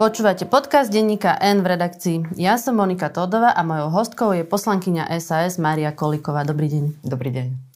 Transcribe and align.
Počúvate 0.00 0.48
podcast 0.48 0.88
denníka 0.88 1.36
N 1.36 1.60
v 1.60 1.76
redakcii. 1.76 2.32
Ja 2.40 2.56
som 2.56 2.80
Monika 2.80 3.12
Todova 3.12 3.52
a 3.52 3.60
mojou 3.60 3.92
hostkou 3.92 4.32
je 4.32 4.48
poslankyňa 4.48 5.12
SAS 5.20 5.60
Mária 5.60 5.92
Koliková. 5.92 6.40
Dobrý 6.40 6.72
deň. 6.72 7.04
Dobrý 7.04 7.28
deň. 7.28 7.69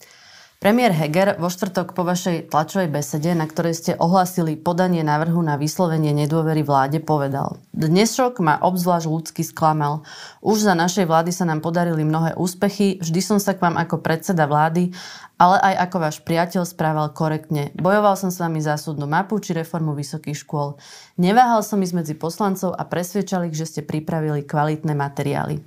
Premiér 0.65 0.97
Heger 0.97 1.37
vo 1.37 1.53
štvrtok 1.53 1.93
po 1.93 2.09
vašej 2.09 2.49
tlačovej 2.49 2.89
besede, 2.89 3.37
na 3.37 3.45
ktorej 3.45 3.77
ste 3.77 4.01
ohlasili 4.01 4.57
podanie 4.57 5.05
návrhu 5.05 5.45
na 5.45 5.61
vyslovenie 5.61 6.17
nedôvery 6.17 6.65
vláde, 6.65 7.05
povedal 7.05 7.61
Dnešok 7.77 8.41
ma 8.41 8.57
obzvlášť 8.57 9.05
ľudsky 9.05 9.45
sklamal. 9.45 10.09
Už 10.41 10.65
za 10.65 10.73
našej 10.73 11.05
vlády 11.05 11.37
sa 11.37 11.45
nám 11.45 11.61
podarili 11.61 12.01
mnohé 12.01 12.33
úspechy, 12.41 12.97
vždy 12.97 13.21
som 13.21 13.37
sa 13.37 13.53
k 13.53 13.61
vám 13.61 13.77
ako 13.77 14.01
predseda 14.01 14.49
vlády, 14.49 14.89
ale 15.37 15.61
aj 15.61 15.85
ako 15.85 15.97
váš 16.01 16.25
priateľ 16.25 16.65
správal 16.65 17.13
korektne. 17.13 17.69
Bojoval 17.77 18.17
som 18.17 18.33
s 18.33 18.41
vami 18.41 18.65
za 18.65 18.81
súdnu 18.81 19.05
mapu 19.05 19.37
či 19.45 19.53
reformu 19.53 19.93
vysokých 19.93 20.49
škôl. 20.49 20.81
Neváhal 21.21 21.61
som 21.61 21.77
ísť 21.85 21.93
medzi 21.93 22.15
poslancov 22.17 22.73
a 22.73 22.89
presvedčal 22.89 23.53
ich, 23.53 23.57
že 23.61 23.69
ste 23.69 23.81
pripravili 23.85 24.49
kvalitné 24.49 24.97
materiály. 24.97 25.61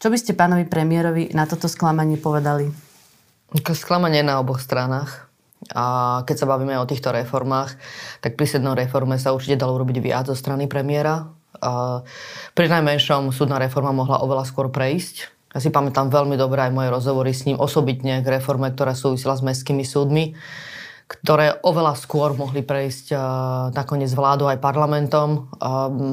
Čo 0.00 0.08
by 0.08 0.16
ste 0.16 0.32
pánovi 0.32 0.64
premiérovi 0.64 1.36
na 1.36 1.44
toto 1.44 1.68
sklamanie 1.68 2.16
povedali? 2.16 2.89
Sklamanie 3.50 4.22
na 4.22 4.38
oboch 4.38 4.62
stranách. 4.62 5.26
A 5.74 6.22
keď 6.24 6.36
sa 6.40 6.46
bavíme 6.48 6.78
o 6.80 6.88
týchto 6.88 7.12
reformách, 7.12 7.76
tak 8.24 8.38
pri 8.38 8.46
sednom 8.48 8.72
reforme 8.72 9.20
sa 9.20 9.36
určite 9.36 9.60
dalo 9.60 9.76
urobiť 9.76 9.98
viac 10.00 10.24
zo 10.30 10.38
strany 10.38 10.70
premiéra. 10.70 11.28
A 11.60 12.00
pri 12.56 12.66
najmenšom 12.70 13.34
súdna 13.34 13.60
reforma 13.60 13.92
mohla 13.92 14.24
oveľa 14.24 14.48
skôr 14.48 14.72
prejsť. 14.72 15.28
Ja 15.50 15.58
si 15.58 15.68
pamätám 15.68 16.08
veľmi 16.14 16.38
dobre 16.38 16.62
aj 16.62 16.72
moje 16.72 16.88
rozhovory 16.94 17.34
s 17.34 17.44
ním 17.44 17.58
osobitne 17.58 18.22
k 18.22 18.40
reforme, 18.40 18.70
ktorá 18.70 18.94
súvisela 18.94 19.34
s 19.34 19.42
mestskými 19.42 19.82
súdmi, 19.82 20.38
ktoré 21.10 21.58
oveľa 21.66 21.98
skôr 21.98 22.38
mohli 22.38 22.62
prejsť 22.62 23.12
nakoniec 23.74 24.14
vládu 24.14 24.46
aj 24.46 24.62
parlamentom. 24.62 25.50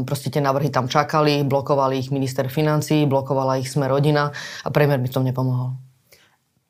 Proste 0.10 0.34
tie 0.34 0.42
návrhy 0.42 0.74
tam 0.74 0.90
čakali, 0.90 1.46
blokovali 1.46 2.02
ich 2.02 2.10
minister 2.10 2.50
financí, 2.50 3.06
blokovala 3.06 3.62
ich 3.62 3.70
sme 3.70 3.86
rodina 3.86 4.34
a 4.66 4.70
premiér 4.74 4.98
mi 4.98 5.08
tom 5.08 5.22
nepomohol. 5.22 5.78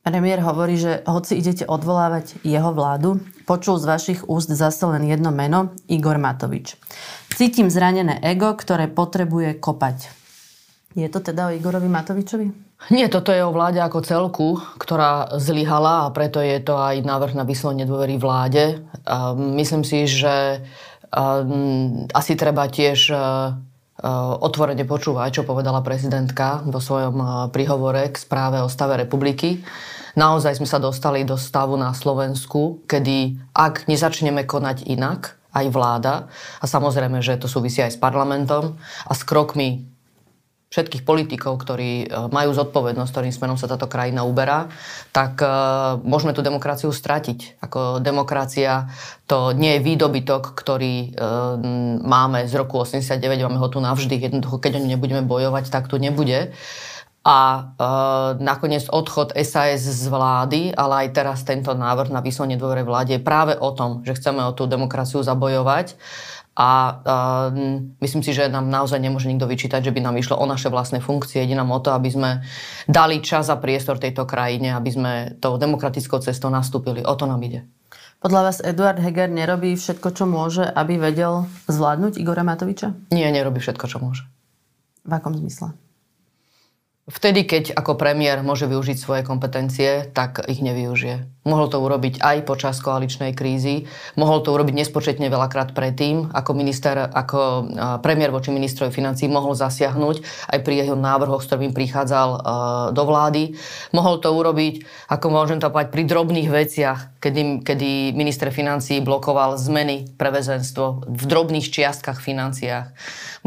Premiér 0.08 0.40
hovorí, 0.40 0.80
že 0.80 1.04
hoci 1.04 1.36
idete 1.36 1.68
odvolávať 1.68 2.40
jeho 2.48 2.72
vládu, 2.72 3.20
počul 3.44 3.76
z 3.76 3.92
vašich 3.92 4.20
úst 4.32 4.48
zase 4.48 4.88
len 4.88 5.04
jedno 5.04 5.36
meno, 5.36 5.76
Igor 5.92 6.16
Matovič. 6.16 6.80
Cítim 7.36 7.68
zranené 7.68 8.16
ego, 8.24 8.56
ktoré 8.56 8.88
potrebuje 8.88 9.60
kopať. 9.60 10.08
Je 10.96 11.12
to 11.12 11.20
teda 11.20 11.52
o 11.52 11.56
Igorovi 11.60 11.92
Matovičovi? 11.92 12.48
Nie, 12.88 13.12
toto 13.12 13.36
je 13.36 13.44
o 13.44 13.52
vláde 13.52 13.84
ako 13.84 14.00
celku, 14.00 14.64
ktorá 14.80 15.28
zlyhala 15.44 16.08
a 16.08 16.14
preto 16.16 16.40
je 16.40 16.56
to 16.64 16.80
aj 16.80 17.04
návrh 17.04 17.36
na 17.36 17.44
vyslovenie 17.44 17.84
dôvery 17.84 18.16
vláde. 18.16 18.80
A 19.04 19.36
myslím 19.36 19.84
si, 19.84 20.08
že 20.08 20.64
asi 22.16 22.34
treba 22.40 22.72
tiež 22.72 23.12
otvorene 24.40 24.88
počúvať, 24.88 25.44
čo 25.44 25.44
povedala 25.44 25.84
prezidentka 25.84 26.64
vo 26.64 26.80
svojom 26.80 27.50
príhovore 27.52 28.08
k 28.08 28.16
správe 28.16 28.64
o 28.64 28.72
stave 28.72 28.96
republiky 28.96 29.68
naozaj 30.18 30.58
sme 30.58 30.68
sa 30.68 30.82
dostali 30.82 31.22
do 31.22 31.38
stavu 31.38 31.78
na 31.78 31.94
Slovensku, 31.94 32.82
kedy 32.90 33.38
ak 33.54 33.86
nezačneme 33.86 34.44
konať 34.44 34.90
inak, 34.90 35.38
aj 35.54 35.66
vláda, 35.74 36.16
a 36.62 36.66
samozrejme, 36.66 37.22
že 37.24 37.40
to 37.40 37.50
súvisí 37.50 37.82
aj 37.82 37.98
s 37.98 38.02
parlamentom 38.02 38.78
a 39.06 39.14
s 39.14 39.22
krokmi 39.26 39.90
všetkých 40.68 41.08
politikov, 41.08 41.64
ktorí 41.64 41.92
e, 42.04 42.08
majú 42.28 42.52
zodpovednosť, 42.52 43.12
ktorým 43.12 43.34
smerom 43.34 43.56
sa 43.56 43.72
táto 43.72 43.88
krajina 43.88 44.28
uberá, 44.28 44.68
tak 45.16 45.40
uh, 45.40 45.98
môžeme 46.04 46.36
tú 46.36 46.44
demokraciu 46.44 46.92
stratiť. 46.92 47.64
Ako 47.64 48.04
demokracia 48.04 48.92
to 49.26 49.56
nie 49.56 49.80
je 49.80 49.86
výdobytok, 49.88 50.54
ktorý 50.54 51.16
uh, 51.16 51.56
máme 52.04 52.46
z 52.46 52.54
roku 52.60 52.84
89, 52.84 53.18
máme 53.48 53.58
ho 53.58 53.68
tu 53.72 53.80
navždy. 53.80 54.20
Jednoducho, 54.20 54.60
keď 54.60 54.78
o 54.78 54.86
nebudeme 54.86 55.24
bojovať, 55.24 55.72
tak 55.72 55.88
tu 55.88 55.98
nebude. 55.98 56.54
A 57.28 57.40
e, 57.40 57.62
nakoniec 58.40 58.88
odchod 58.88 59.36
SAS 59.36 59.84
z 59.84 60.08
vlády, 60.08 60.72
ale 60.72 61.04
aj 61.04 61.08
teraz 61.12 61.44
tento 61.44 61.76
návrh 61.76 62.08
na 62.08 62.24
vyslovenie 62.24 62.56
dôvere 62.56 62.88
vláde 62.88 63.20
je 63.20 63.22
práve 63.22 63.60
o 63.60 63.76
tom, 63.76 64.00
že 64.08 64.16
chceme 64.16 64.40
o 64.48 64.56
tú 64.56 64.64
demokraciu 64.64 65.20
zabojovať. 65.20 66.00
A 66.58 66.70
uh, 66.90 67.54
myslím 68.02 68.26
si, 68.26 68.34
že 68.34 68.50
nám 68.50 68.66
naozaj 68.66 68.98
nemôže 68.98 69.30
nikto 69.30 69.46
vyčítať, 69.46 69.78
že 69.78 69.94
by 69.94 70.02
nám 70.02 70.18
išlo 70.18 70.42
o 70.42 70.46
naše 70.50 70.74
vlastné 70.74 71.06
funkcie. 71.06 71.46
Ide 71.46 71.54
nám 71.54 71.70
o 71.70 71.78
to, 71.78 71.94
aby 71.94 72.10
sme 72.10 72.42
dali 72.90 73.22
čas 73.22 73.54
a 73.54 73.62
priestor 73.62 74.02
tejto 74.02 74.26
krajine, 74.26 74.74
aby 74.74 74.90
sme 74.90 75.12
tou 75.38 75.62
demokratickou 75.62 76.18
cestou 76.18 76.50
nastúpili. 76.50 77.06
O 77.06 77.14
to 77.14 77.30
nám 77.30 77.46
ide. 77.46 77.62
Podľa 78.18 78.42
vás 78.42 78.58
Eduard 78.66 78.98
Heger 78.98 79.30
nerobí 79.30 79.78
všetko, 79.78 80.10
čo 80.18 80.26
môže, 80.26 80.66
aby 80.66 80.98
vedel 80.98 81.46
zvládnuť 81.70 82.18
Igora 82.18 82.42
Matoviča? 82.42 83.14
Nie, 83.14 83.30
nerobí 83.30 83.62
všetko, 83.62 83.86
čo 83.86 84.02
môže. 84.02 84.26
V 85.06 85.14
akom 85.14 85.38
zmysle? 85.38 85.78
Vtedy, 87.08 87.48
keď 87.48 87.72
ako 87.72 87.96
premiér 87.96 88.44
môže 88.44 88.68
využiť 88.68 89.00
svoje 89.00 89.22
kompetencie, 89.24 90.12
tak 90.12 90.44
ich 90.52 90.60
nevyužije. 90.60 91.37
Mohol 91.48 91.72
to 91.72 91.80
urobiť 91.80 92.20
aj 92.20 92.44
počas 92.44 92.76
koaličnej 92.84 93.32
krízy, 93.32 93.88
mohol 94.20 94.44
to 94.44 94.52
urobiť 94.52 94.84
nespočetne 94.84 95.32
veľakrát 95.32 95.72
predtým, 95.72 96.36
ako 96.36 96.52
minister, 96.52 97.08
ako 97.08 97.72
premiér 98.04 98.36
voči 98.36 98.52
ministrovi 98.52 98.92
financí 98.92 99.32
mohol 99.32 99.56
zasiahnuť 99.56 100.52
aj 100.52 100.60
pri 100.60 100.84
jeho 100.84 101.00
návrhoch, 101.00 101.40
s 101.40 101.48
ktorým 101.48 101.72
prichádzal 101.72 102.30
do 102.92 103.04
vlády. 103.08 103.56
Mohol 103.96 104.20
to 104.20 104.30
urobiť, 104.36 104.76
ako 105.08 105.26
môžem 105.32 105.64
to 105.64 105.72
povedať, 105.72 105.96
pri 105.96 106.04
drobných 106.04 106.50
veciach, 106.52 107.24
kedy, 107.24 107.64
kedy 107.64 108.12
minister 108.12 108.52
financí 108.52 109.00
blokoval 109.00 109.56
zmeny 109.56 110.12
pre 110.20 110.36
väzenstvo 110.36 111.08
v 111.08 111.24
drobných 111.24 111.72
čiastkách 111.72 112.20
financiách. 112.20 112.92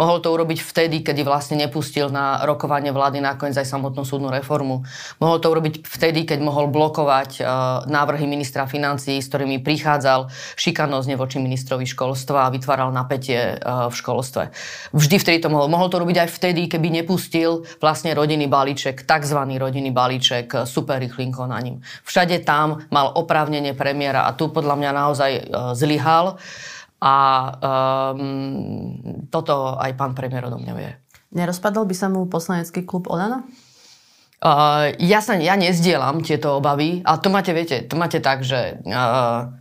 Mohol 0.01 0.25
to 0.25 0.33
urobiť 0.33 0.65
vtedy, 0.65 1.05
kedy 1.05 1.21
vlastne 1.21 1.61
nepustil 1.61 2.09
na 2.09 2.41
rokovanie 2.49 2.89
vlády 2.89 3.21
nakoniec 3.21 3.61
aj 3.61 3.69
samotnú 3.69 4.09
súdnu 4.09 4.33
reformu. 4.33 4.89
Mohol 5.21 5.37
to 5.45 5.47
urobiť 5.53 5.75
vtedy, 5.85 6.25
keď 6.25 6.41
mohol 6.41 6.73
blokovať 6.73 7.45
návrhy 7.91 8.25
ministra 8.31 8.65
financí, 8.65 9.19
s 9.19 9.29
ktorými 9.29 9.61
prichádzal 9.61 10.31
šikanozne 10.55 11.19
voči 11.19 11.43
ministrovi 11.43 11.85
školstva 11.85 12.47
a 12.47 12.53
vytváral 12.55 12.95
napätie 12.95 13.55
e, 13.55 13.55
v 13.61 13.95
školstve. 13.95 14.55
Vždy 14.95 15.17
vtedy 15.19 15.39
to 15.43 15.51
mohol. 15.51 15.67
Mohol 15.67 15.89
to 15.91 16.01
robiť 16.01 16.17
aj 16.25 16.29
vtedy, 16.31 16.71
keby 16.71 17.03
nepustil 17.03 17.67
vlastne 17.83 18.15
rodinný 18.15 18.47
balíček, 18.47 19.03
tzv. 19.03 19.41
rodinný 19.59 19.91
balíček 19.91 20.47
e, 20.55 20.57
super 20.65 21.03
rýchlým 21.03 21.35
konaním. 21.35 21.83
Všade 22.07 22.47
tam 22.47 22.87
mal 22.95 23.11
oprávnenie 23.13 23.75
premiéra 23.75 24.31
a 24.31 24.33
tu 24.39 24.49
podľa 24.49 24.79
mňa 24.79 24.91
naozaj 24.95 25.31
e, 25.35 25.43
zlyhal. 25.75 26.39
A 27.01 27.17
um, 28.13 29.25
toto 29.33 29.81
aj 29.81 29.97
pán 29.97 30.13
premiér 30.13 30.53
odo 30.53 30.61
mňa 30.61 30.75
vie. 30.77 30.93
Nerozpadol 31.33 31.89
by 31.89 31.97
sa 31.97 32.13
mu 32.13 32.29
poslanecký 32.29 32.85
klub 32.85 33.09
Olano? 33.09 33.49
Uh, 34.41 34.97
ja 35.05 35.21
sa 35.21 35.37
ja 35.37 35.53
nezdielam 35.53 36.25
tieto 36.25 36.57
obavy, 36.57 37.05
ale 37.05 37.19
to 37.21 37.29
máte, 37.29 37.53
viete, 37.53 37.85
to 37.85 38.01
máte 38.01 38.25
tak, 38.25 38.41
že 38.41 38.81
uh, 38.89 39.53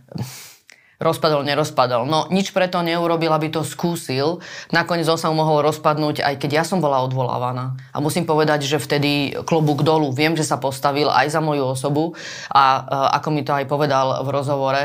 rozpadol, 1.00 1.48
nerozpadol. 1.48 2.04
No 2.04 2.28
nič 2.28 2.52
preto 2.52 2.84
neurobil, 2.84 3.32
aby 3.32 3.48
to 3.48 3.64
skúsil. 3.64 4.44
Nakoniec 4.68 5.08
on 5.08 5.16
sa 5.16 5.32
mohol 5.32 5.64
rozpadnúť, 5.64 6.20
aj 6.20 6.36
keď 6.36 6.60
ja 6.60 6.64
som 6.68 6.84
bola 6.84 7.00
odvolávaná. 7.00 7.80
A 7.96 8.04
musím 8.04 8.28
povedať, 8.28 8.68
že 8.68 8.76
vtedy 8.76 9.32
klobúk 9.48 9.80
dolu. 9.80 10.12
Viem, 10.12 10.36
že 10.36 10.44
sa 10.44 10.60
postavil 10.60 11.08
aj 11.08 11.32
za 11.32 11.40
moju 11.40 11.72
osobu 11.72 12.12
a 12.52 12.64
uh, 12.84 13.16
ako 13.16 13.28
mi 13.32 13.42
to 13.48 13.56
aj 13.56 13.64
povedal 13.64 14.20
v 14.20 14.28
rozhovore, 14.28 14.82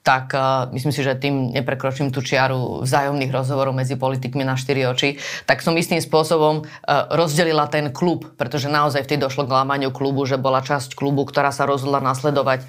tak 0.00 0.32
uh, 0.32 0.72
myslím 0.72 0.88
si, 0.88 1.04
že 1.04 1.20
tým 1.20 1.52
neprekročím 1.52 2.08
tú 2.08 2.24
čiaru 2.24 2.88
vzájomných 2.88 3.28
rozhovorov 3.28 3.76
medzi 3.76 4.00
politikmi 4.00 4.48
na 4.48 4.56
štyri 4.56 4.88
oči, 4.88 5.20
tak 5.44 5.60
som 5.60 5.76
istým 5.76 6.00
spôsobom 6.00 6.64
uh, 6.64 7.12
rozdelila 7.12 7.68
ten 7.68 7.92
klub, 7.92 8.24
pretože 8.40 8.72
naozaj 8.72 9.04
vtedy 9.04 9.20
došlo 9.20 9.44
k 9.44 9.52
lámaniu 9.52 9.92
klubu, 9.92 10.24
že 10.24 10.40
bola 10.40 10.64
časť 10.64 10.96
klubu, 10.96 11.28
ktorá 11.28 11.52
sa 11.52 11.68
rozhodla 11.68 12.00
nasledovať 12.00 12.64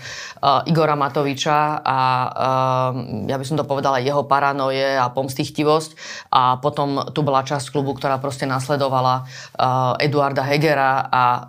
Igora 0.67 0.99
Matoviča 0.99 1.79
a 1.79 1.99
ja 3.27 3.35
by 3.35 3.45
som 3.45 3.57
to 3.59 3.65
povedala, 3.67 4.01
jeho 4.01 4.23
paranoje 4.23 4.97
a 4.97 5.11
pomstichtivosť. 5.11 5.91
A 6.31 6.57
potom 6.57 7.09
tu 7.11 7.21
bola 7.21 7.43
časť 7.43 7.73
klubu, 7.73 7.93
ktorá 7.97 8.17
proste 8.17 8.47
nasledovala 8.47 9.25
uh, 9.25 9.99
Eduarda 10.01 10.41
Hegera 10.45 11.05
a 11.09 11.23
uh, 11.23 11.41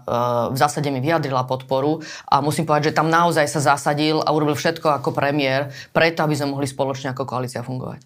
v 0.51 0.57
zásade 0.59 0.91
mi 0.91 0.99
vyjadrila 0.99 1.47
podporu. 1.47 2.03
A 2.27 2.43
musím 2.43 2.67
povedať, 2.67 2.93
že 2.93 2.97
tam 2.99 3.09
naozaj 3.09 3.47
sa 3.47 3.77
zasadil 3.77 4.21
a 4.21 4.29
urobil 4.35 4.59
všetko 4.59 5.01
ako 5.01 5.15
premiér, 5.15 5.71
preto 5.95 6.27
aby 6.27 6.35
sme 6.35 6.53
mohli 6.53 6.67
spoločne 6.67 7.15
ako 7.15 7.25
koalícia 7.25 7.63
fungovať. 7.63 8.03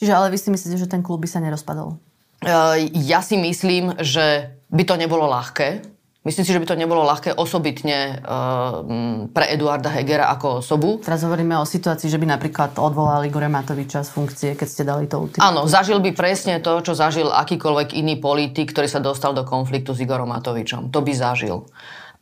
Čiže 0.00 0.12
ale 0.16 0.32
vy 0.34 0.38
si 0.40 0.48
myslíte, 0.50 0.80
že 0.80 0.90
ten 0.90 1.04
klub 1.04 1.22
by 1.22 1.28
sa 1.30 1.38
nerozpadol? 1.38 2.00
Uh, 2.42 2.74
ja 3.06 3.22
si 3.22 3.38
myslím, 3.38 3.94
že 4.02 4.50
by 4.72 4.82
to 4.88 4.98
nebolo 4.98 5.28
ľahké, 5.30 5.91
Myslím 6.22 6.46
si, 6.46 6.54
že 6.54 6.62
by 6.62 6.70
to 6.70 6.78
nebolo 6.78 7.02
ľahké 7.02 7.34
osobitne 7.34 8.22
uh, 8.22 9.26
pre 9.34 9.50
Eduarda 9.50 9.90
Hegera 9.90 10.30
ako 10.30 10.62
osobu. 10.62 11.02
Teraz 11.02 11.26
hovoríme 11.26 11.58
o 11.58 11.66
situácii, 11.66 12.06
že 12.06 12.14
by 12.14 12.38
napríklad 12.38 12.78
odvolali 12.78 13.26
Igora 13.26 13.50
Matoviča 13.50 14.06
z 14.06 14.10
funkcie, 14.14 14.50
keď 14.54 14.68
ste 14.70 14.86
dali 14.86 15.10
to 15.10 15.18
ultimátum. 15.18 15.42
Áno, 15.42 15.66
zažil 15.66 15.98
by 15.98 16.14
presne 16.14 16.62
to, 16.62 16.78
čo 16.78 16.94
zažil 16.94 17.26
akýkoľvek 17.26 17.98
iný 17.98 18.22
politik, 18.22 18.70
ktorý 18.70 18.86
sa 18.86 19.02
dostal 19.02 19.34
do 19.34 19.42
konfliktu 19.42 19.98
s 19.98 19.98
Igorom 19.98 20.30
Matovičom. 20.30 20.94
To 20.94 21.02
by 21.02 21.10
zažil. 21.10 21.66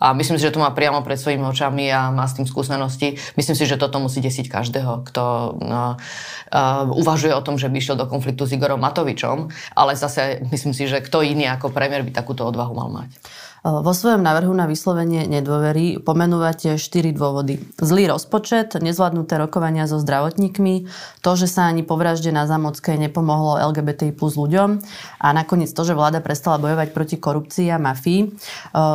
A 0.00 0.16
myslím 0.16 0.40
si, 0.40 0.48
že 0.48 0.56
to 0.56 0.64
má 0.64 0.72
priamo 0.72 1.04
pred 1.04 1.20
svojimi 1.20 1.44
očami 1.44 1.92
a 1.92 2.08
má 2.08 2.24
s 2.24 2.32
tým 2.32 2.48
skúsenosti. 2.48 3.20
Myslím 3.36 3.52
si, 3.52 3.68
že 3.68 3.76
toto 3.76 4.00
musí 4.00 4.24
desiť 4.24 4.48
každého, 4.48 5.04
kto 5.12 5.24
no, 5.60 6.00
uh, 6.00 6.88
uvažuje 6.88 7.36
o 7.36 7.44
tom, 7.44 7.60
že 7.60 7.68
by 7.68 7.76
išiel 7.76 8.00
do 8.00 8.08
konfliktu 8.08 8.48
s 8.48 8.56
Igorom 8.56 8.80
Matovičom, 8.80 9.52
ale 9.76 9.92
zase 9.92 10.40
myslím 10.48 10.72
si, 10.72 10.88
že 10.88 11.04
kto 11.04 11.20
iný 11.20 11.52
ako 11.52 11.68
premiér 11.68 12.00
by 12.00 12.16
takúto 12.16 12.48
odvahu 12.48 12.72
mal 12.72 12.88
mať. 12.88 13.12
Vo 13.60 13.92
svojom 13.92 14.24
návrhu 14.24 14.56
na 14.56 14.64
vyslovenie 14.64 15.28
nedôvery 15.28 16.00
pomenúvate 16.00 16.80
štyri 16.80 17.12
dôvody. 17.12 17.60
Zlý 17.76 18.08
rozpočet, 18.08 18.72
nezvládnuté 18.72 19.36
rokovania 19.36 19.84
so 19.84 20.00
zdravotníkmi, 20.00 20.88
to, 21.20 21.30
že 21.36 21.44
sa 21.44 21.68
ani 21.68 21.84
po 21.84 22.00
vražde 22.00 22.32
na 22.32 22.48
Zamockej 22.48 22.96
nepomohlo 22.96 23.60
LGBTI 23.60 24.16
plus 24.16 24.40
ľuďom 24.40 24.80
a 25.20 25.28
nakoniec 25.36 25.68
to, 25.76 25.84
že 25.84 25.92
vláda 25.92 26.24
prestala 26.24 26.56
bojovať 26.56 26.88
proti 26.96 27.20
korupcii 27.20 27.68
a 27.68 27.76
mafii. 27.76 28.32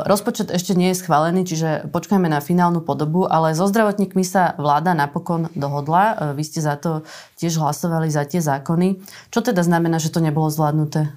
Rozpočet 0.10 0.50
ešte 0.50 0.74
nie 0.74 0.98
je 0.98 0.98
schválený, 0.98 1.46
čiže 1.46 1.86
počkajme 1.94 2.26
na 2.26 2.42
finálnu 2.42 2.82
podobu, 2.82 3.30
ale 3.30 3.54
so 3.54 3.70
zdravotníkmi 3.70 4.26
sa 4.26 4.58
vláda 4.58 4.98
napokon 4.98 5.54
dohodla. 5.54 6.34
Vy 6.34 6.42
ste 6.42 6.66
za 6.66 6.74
to 6.74 7.06
tiež 7.38 7.62
hlasovali 7.62 8.10
za 8.10 8.26
tie 8.26 8.42
zákony. 8.42 8.98
Čo 9.30 9.46
teda 9.46 9.62
znamená, 9.62 10.02
že 10.02 10.10
to 10.10 10.26
nebolo 10.26 10.50
zvládnuté? 10.50 11.14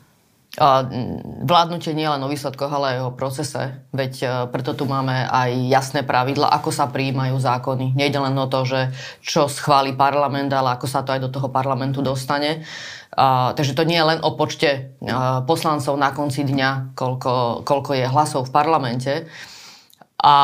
Vládnutie 1.46 1.94
nie 1.94 2.10
len 2.10 2.18
o 2.18 2.28
výsledkoch, 2.28 2.70
ale 2.70 2.98
aj 2.98 2.98
o 3.06 3.14
procese. 3.14 3.78
Veď 3.94 4.14
e, 4.18 4.26
preto 4.50 4.74
tu 4.74 4.90
máme 4.90 5.30
aj 5.30 5.50
jasné 5.70 6.00
pravidla, 6.02 6.50
ako 6.50 6.74
sa 6.74 6.90
prijímajú 6.90 7.38
zákony. 7.38 7.94
Nejde 7.94 8.18
len 8.18 8.34
o 8.34 8.50
to, 8.50 8.66
že 8.66 8.90
čo 9.22 9.46
schváli 9.46 9.94
parlament, 9.94 10.50
ale 10.50 10.74
ako 10.74 10.86
sa 10.90 11.06
to 11.06 11.14
aj 11.14 11.22
do 11.22 11.30
toho 11.30 11.46
parlamentu 11.48 12.02
dostane. 12.02 12.66
Uh, 13.18 13.50
takže 13.56 13.74
to 13.74 13.82
nie 13.82 13.98
je 13.98 14.08
len 14.14 14.20
o 14.22 14.36
počte 14.38 14.94
uh, 15.00 15.42
poslancov 15.42 15.98
na 15.98 16.14
konci 16.14 16.46
dňa, 16.46 16.94
koľko, 16.94 17.66
koľko 17.66 17.90
je 17.98 18.06
hlasov 18.06 18.46
v 18.46 18.54
parlamente, 18.54 19.12
a, 20.18 20.36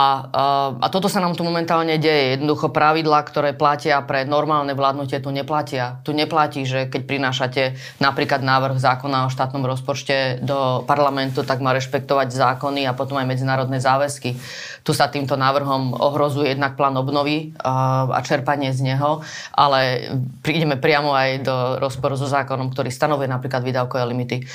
a 0.78 0.86
toto 0.86 1.10
sa 1.10 1.18
nám 1.18 1.34
tu 1.34 1.42
momentálne 1.42 1.98
deje. 1.98 2.38
Jednoducho 2.38 2.70
pravidlá, 2.70 3.26
ktoré 3.26 3.58
platia 3.58 3.98
pre 4.06 4.22
normálne 4.22 4.70
vládnutie, 4.70 5.18
tu 5.18 5.34
neplatia. 5.34 5.98
Tu 6.06 6.14
neplatí, 6.14 6.62
že 6.62 6.86
keď 6.86 7.02
prinášate 7.02 7.62
napríklad 7.98 8.46
návrh 8.46 8.78
zákona 8.78 9.26
o 9.26 9.34
štátnom 9.34 9.66
rozpočte 9.66 10.38
do 10.46 10.86
parlamentu, 10.86 11.42
tak 11.42 11.58
má 11.58 11.74
rešpektovať 11.74 12.30
zákony 12.30 12.86
a 12.86 12.94
potom 12.94 13.18
aj 13.18 13.26
medzinárodné 13.26 13.82
záväzky. 13.82 14.38
Tu 14.86 14.94
sa 14.94 15.10
týmto 15.10 15.34
návrhom 15.34 15.98
ohrozuje 15.98 16.54
jednak 16.54 16.78
plán 16.78 16.94
obnovy 16.94 17.50
a 17.58 18.14
čerpanie 18.22 18.70
z 18.70 18.94
neho, 18.94 19.26
ale 19.58 20.06
prídeme 20.38 20.78
priamo 20.78 21.10
aj 21.18 21.30
do 21.42 21.56
rozporu 21.82 22.14
so 22.14 22.30
zákonom, 22.30 22.70
ktorý 22.70 22.94
stanovuje 22.94 23.26
napríklad 23.26 23.66
výdavkové 23.66 24.06
limity. 24.06 24.46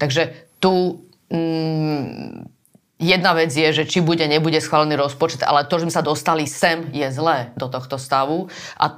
Takže 0.00 0.56
tu 0.64 0.96
mm, 1.28 2.53
Jedna 2.94 3.34
vec 3.34 3.50
je, 3.50 3.66
že 3.74 3.90
či 3.90 3.98
bude, 3.98 4.22
nebude 4.22 4.62
schválený 4.62 4.94
rozpočet, 4.94 5.42
ale 5.42 5.66
to, 5.66 5.82
že 5.82 5.90
sme 5.90 5.96
sa 5.98 6.06
dostali 6.06 6.46
sem, 6.46 6.86
je 6.94 7.02
zlé 7.10 7.50
do 7.58 7.66
tohto 7.66 7.98
stavu. 7.98 8.46
A 8.78 8.84
uh, 8.86 8.94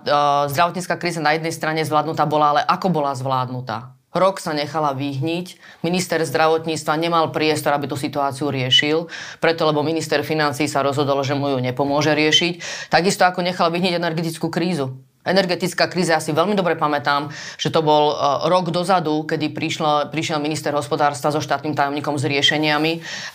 zdravotnícka 0.53 1.01
kríza 1.01 1.25
na 1.25 1.33
jednej 1.33 1.49
strane 1.49 1.81
zvládnutá 1.81 2.29
bola, 2.29 2.53
ale 2.53 2.63
ako 2.69 2.93
bola 2.93 3.17
zvládnutá? 3.17 3.97
Rok 4.13 4.41
sa 4.41 4.53
nechala 4.53 4.93
vyhniť. 4.97 5.81
Minister 5.81 6.21
zdravotníctva 6.25 6.93
nemal 6.97 7.33
priestor, 7.33 7.73
aby 7.73 7.89
tú 7.89 7.97
situáciu 7.97 8.53
riešil, 8.53 9.09
preto 9.41 9.65
lebo 9.65 9.81
minister 9.81 10.21
financí 10.25 10.69
sa 10.69 10.85
rozhodol, 10.85 11.21
že 11.25 11.37
mu 11.37 11.53
ju 11.53 11.59
nepomôže 11.61 12.13
riešiť. 12.13 12.89
Takisto 12.93 13.25
ako 13.25 13.45
nechal 13.45 13.73
vyhniť 13.73 13.97
energetickú 13.97 14.49
krízu 14.53 14.97
energetická 15.27 15.91
kríza, 15.91 16.17
ja 16.17 16.23
si 16.23 16.31
veľmi 16.31 16.55
dobre 16.55 16.79
pamätám, 16.79 17.29
že 17.59 17.75
to 17.75 17.83
bol 17.83 18.15
uh, 18.15 18.47
rok 18.47 18.71
dozadu, 18.71 19.27
kedy 19.27 19.51
prišlo, 19.51 20.09
prišiel 20.15 20.39
minister 20.39 20.71
hospodárstva 20.73 21.35
so 21.35 21.43
štátnym 21.43 21.75
tajomníkom 21.75 22.15
s 22.17 22.25
riešeniami 22.25 22.93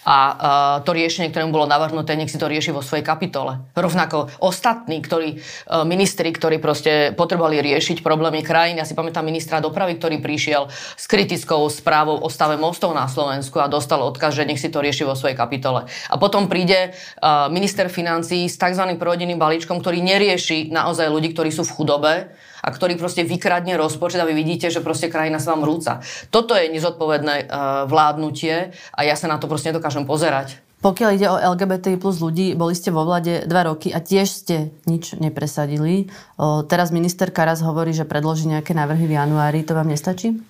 a 0.08 0.18
uh, 0.18 0.34
to 0.88 0.96
riešenie, 0.96 1.30
ktoré 1.30 1.44
mu 1.46 1.54
bolo 1.54 1.68
navrhnuté, 1.68 2.16
nech 2.16 2.32
si 2.32 2.40
to 2.40 2.48
rieši 2.48 2.72
vo 2.72 2.80
svojej 2.80 3.04
kapitole. 3.04 3.60
Rovnako 3.76 4.32
ostatní, 4.40 5.04
ktorí, 5.04 5.38
uh, 5.38 5.84
ministri, 5.84 6.32
ktorí 6.32 6.64
proste 6.64 7.12
potrebovali 7.12 7.60
riešiť 7.60 8.00
problémy 8.00 8.42
krajín. 8.42 8.80
Ja 8.80 8.88
si 8.88 8.96
pamätám 8.96 9.28
ministra 9.28 9.60
dopravy, 9.60 10.00
ktorý 10.00 10.24
prišiel 10.24 10.72
s 10.72 11.06
kritickou 11.12 11.68
správou 11.68 12.24
o 12.24 12.30
stave 12.32 12.56
mostov 12.56 12.96
na 12.96 13.12
Slovensku 13.12 13.60
a 13.60 13.68
dostal 13.68 14.00
odkaz, 14.00 14.40
že 14.40 14.48
nech 14.48 14.62
si 14.62 14.72
to 14.72 14.80
rieši 14.80 15.04
vo 15.04 15.18
svojej 15.18 15.36
kapitole. 15.36 15.90
A 16.08 16.16
potom 16.16 16.48
príde 16.48 16.96
minister 17.52 17.92
financí 17.92 18.48
s 18.48 18.56
tzv. 18.56 18.96
prorodinným 18.96 19.42
balíčkom, 19.42 19.82
ktorý 19.82 20.00
nerieši 20.00 20.72
naozaj 20.72 21.12
ľudí, 21.12 21.36
ktorí 21.36 21.52
sú 21.52 21.68
v 21.68 21.74
chudobe 21.82 22.30
a 22.62 22.70
ktorý 22.70 22.94
proste 23.02 23.26
vykradne 23.26 23.74
rozpočet 23.74 24.22
a 24.22 24.30
vy 24.30 24.38
vidíte, 24.38 24.70
že 24.70 24.86
proste 24.86 25.10
krajina 25.10 25.42
sa 25.42 25.58
vám 25.58 25.66
rúca. 25.66 26.06
Toto 26.30 26.54
je 26.54 26.70
nezodpovedné 26.70 27.50
uh, 27.50 27.90
vládnutie 27.90 28.70
a 28.94 29.00
ja 29.02 29.18
sa 29.18 29.26
na 29.26 29.42
to 29.42 29.50
proste 29.50 29.74
nedokážem 29.74 30.06
pozerať. 30.06 30.62
Pokiaľ 30.82 31.10
ide 31.14 31.30
o 31.30 31.38
LGBT 31.38 31.94
plus 32.02 32.18
ľudí, 32.18 32.58
boli 32.58 32.74
ste 32.74 32.90
vo 32.90 33.06
vlade 33.06 33.46
dva 33.46 33.70
roky 33.70 33.94
a 33.94 34.02
tiež 34.02 34.26
ste 34.26 34.74
nič 34.90 35.14
nepresadili. 35.14 36.10
O, 36.42 36.66
teraz 36.66 36.90
minister 36.90 37.30
Karas 37.30 37.62
hovorí, 37.62 37.94
že 37.94 38.02
predloží 38.02 38.50
nejaké 38.50 38.74
návrhy 38.74 39.06
v 39.06 39.14
januári. 39.14 39.62
To 39.70 39.78
vám 39.78 39.94
nestačí? 39.94 40.42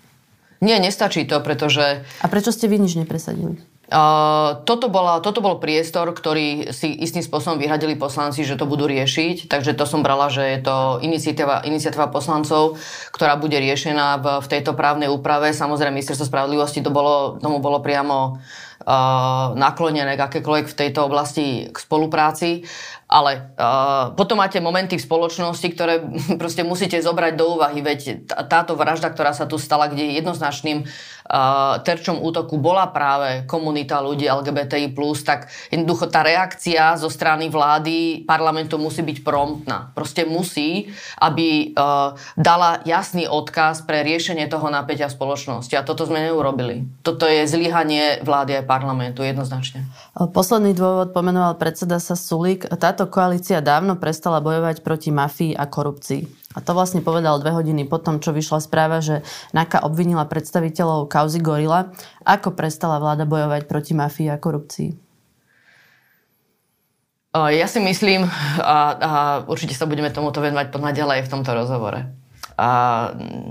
Nie, 0.64 0.80
nestačí 0.80 1.28
to, 1.28 1.44
pretože... 1.44 2.08
A 2.24 2.26
prečo 2.32 2.56
ste 2.56 2.72
vy 2.72 2.80
nič 2.80 2.96
nepresadili? 2.96 3.60
Uh, 3.92 4.64
toto, 4.64 4.88
bola, 4.88 5.20
toto 5.20 5.44
bol 5.44 5.60
priestor, 5.60 6.16
ktorý 6.16 6.72
si 6.72 6.96
istým 6.96 7.20
spôsobom 7.20 7.60
vyhradili 7.60 8.00
poslanci, 8.00 8.48
že 8.48 8.56
to 8.56 8.64
budú 8.64 8.88
riešiť, 8.88 9.52
takže 9.52 9.76
to 9.76 9.84
som 9.84 10.00
brala, 10.00 10.32
že 10.32 10.48
je 10.48 10.60
to 10.64 11.04
iniciatíva, 11.04 11.68
iniciatíva 11.68 12.08
poslancov, 12.08 12.80
ktorá 13.12 13.36
bude 13.36 13.60
riešená 13.60 14.24
v, 14.24 14.26
v 14.40 14.48
tejto 14.48 14.80
právnej 14.80 15.12
úprave. 15.12 15.52
Samozrejme, 15.52 16.00
ministerstvo 16.00 16.24
spravodlivosti 16.24 16.80
to 16.80 16.88
bolo, 16.88 17.36
tomu 17.44 17.60
bolo 17.60 17.84
priamo 17.84 18.40
uh, 18.40 19.60
naklonené 19.60 20.16
akékoľvek 20.16 20.72
v 20.72 20.78
tejto 20.88 21.12
oblasti 21.12 21.68
k 21.68 21.76
spolupráci. 21.76 22.64
Ale 23.12 23.52
uh, 23.60 24.16
potom 24.16 24.40
máte 24.40 24.64
momenty 24.64 24.96
v 24.96 25.04
spoločnosti, 25.04 25.68
ktoré 25.76 26.00
proste 26.42 26.64
musíte 26.64 26.96
zobrať 26.96 27.36
do 27.36 27.60
úvahy, 27.60 27.84
veď 27.84 28.24
táto 28.48 28.80
vražda, 28.80 29.12
ktorá 29.12 29.36
sa 29.36 29.44
tu 29.44 29.60
stala, 29.60 29.92
kde 29.92 30.16
jednoznačným 30.16 30.88
uh, 30.88 31.84
terčom 31.84 32.24
útoku 32.24 32.56
bola 32.56 32.88
práve 32.88 33.44
komunita 33.52 34.00
ľudí 34.00 34.32
LGBTI+, 34.32 34.96
tak 35.28 35.52
jednoducho 35.68 36.08
tá 36.08 36.24
reakcia 36.24 36.96
zo 36.96 37.12
strany 37.12 37.52
vlády 37.52 38.24
parlamentu 38.24 38.80
musí 38.80 39.04
byť 39.04 39.18
promptná. 39.28 39.92
Proste 39.92 40.24
musí, 40.24 40.88
aby 41.20 41.76
uh, 41.76 42.16
dala 42.40 42.80
jasný 42.88 43.28
odkaz 43.28 43.84
pre 43.84 44.08
riešenie 44.08 44.48
toho 44.48 44.72
napätia 44.72 45.12
v 45.12 45.20
spoločnosti. 45.20 45.74
A 45.76 45.84
toto 45.84 46.08
sme 46.08 46.32
neurobili. 46.32 46.88
Toto 47.04 47.28
je 47.28 47.44
zlyhanie 47.44 48.24
vlády 48.24 48.64
aj 48.64 48.66
parlamentu, 48.72 49.20
jednoznačne. 49.28 49.84
Posledný 50.16 50.72
dôvod 50.72 51.12
pomenoval 51.12 51.60
predseda 51.60 52.00
sa 52.00 52.16
Sulik. 52.16 52.68
Táto 52.80 53.01
táto 53.02 53.18
koalícia 53.18 53.66
dávno 53.66 53.98
prestala 53.98 54.46
bojovať 54.46 54.86
proti 54.86 55.10
mafii 55.10 55.58
a 55.58 55.66
korupcii. 55.66 56.54
A 56.54 56.62
to 56.62 56.78
vlastne 56.78 57.02
povedal 57.02 57.42
dve 57.42 57.50
hodiny 57.50 57.90
potom, 57.90 58.22
čo 58.22 58.30
vyšla 58.30 58.62
správa, 58.62 59.02
že 59.02 59.26
NAKA 59.58 59.82
obvinila 59.82 60.30
predstaviteľov 60.30 61.10
kauzy 61.10 61.42
Gorila. 61.42 61.90
Ako 62.22 62.54
prestala 62.54 63.02
vláda 63.02 63.26
bojovať 63.26 63.66
proti 63.66 63.98
mafii 63.98 64.30
a 64.30 64.38
korupcii? 64.38 64.94
Ja 67.34 67.66
si 67.66 67.82
myslím, 67.82 68.30
a, 68.62 68.78
a 68.94 69.12
určite 69.50 69.74
sa 69.74 69.90
budeme 69.90 70.14
tomuto 70.14 70.38
venovať 70.38 70.70
naďalej 70.70 71.26
v 71.26 71.32
tomto 71.34 71.58
rozhovore. 71.58 72.06
A, 72.54 72.70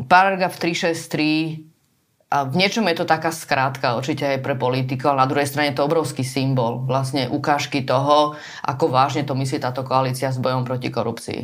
paragraf 0.06 0.62
363 0.62 1.69
a 2.30 2.46
v 2.46 2.54
niečom 2.62 2.86
je 2.86 3.02
to 3.02 3.10
taká 3.10 3.34
skrátka, 3.34 3.98
určite 3.98 4.22
aj 4.22 4.38
pre 4.46 4.54
politikov, 4.54 5.18
ale 5.18 5.26
na 5.26 5.30
druhej 5.30 5.50
strane 5.50 5.74
je 5.74 5.82
to 5.82 5.86
obrovský 5.90 6.22
symbol, 6.22 6.86
vlastne 6.86 7.26
ukážky 7.26 7.82
toho, 7.82 8.38
ako 8.62 8.86
vážne 8.86 9.26
to 9.26 9.34
myslí 9.34 9.58
táto 9.58 9.82
koalícia 9.82 10.30
s 10.30 10.38
bojom 10.38 10.62
proti 10.62 10.94
korupcii. 10.94 11.40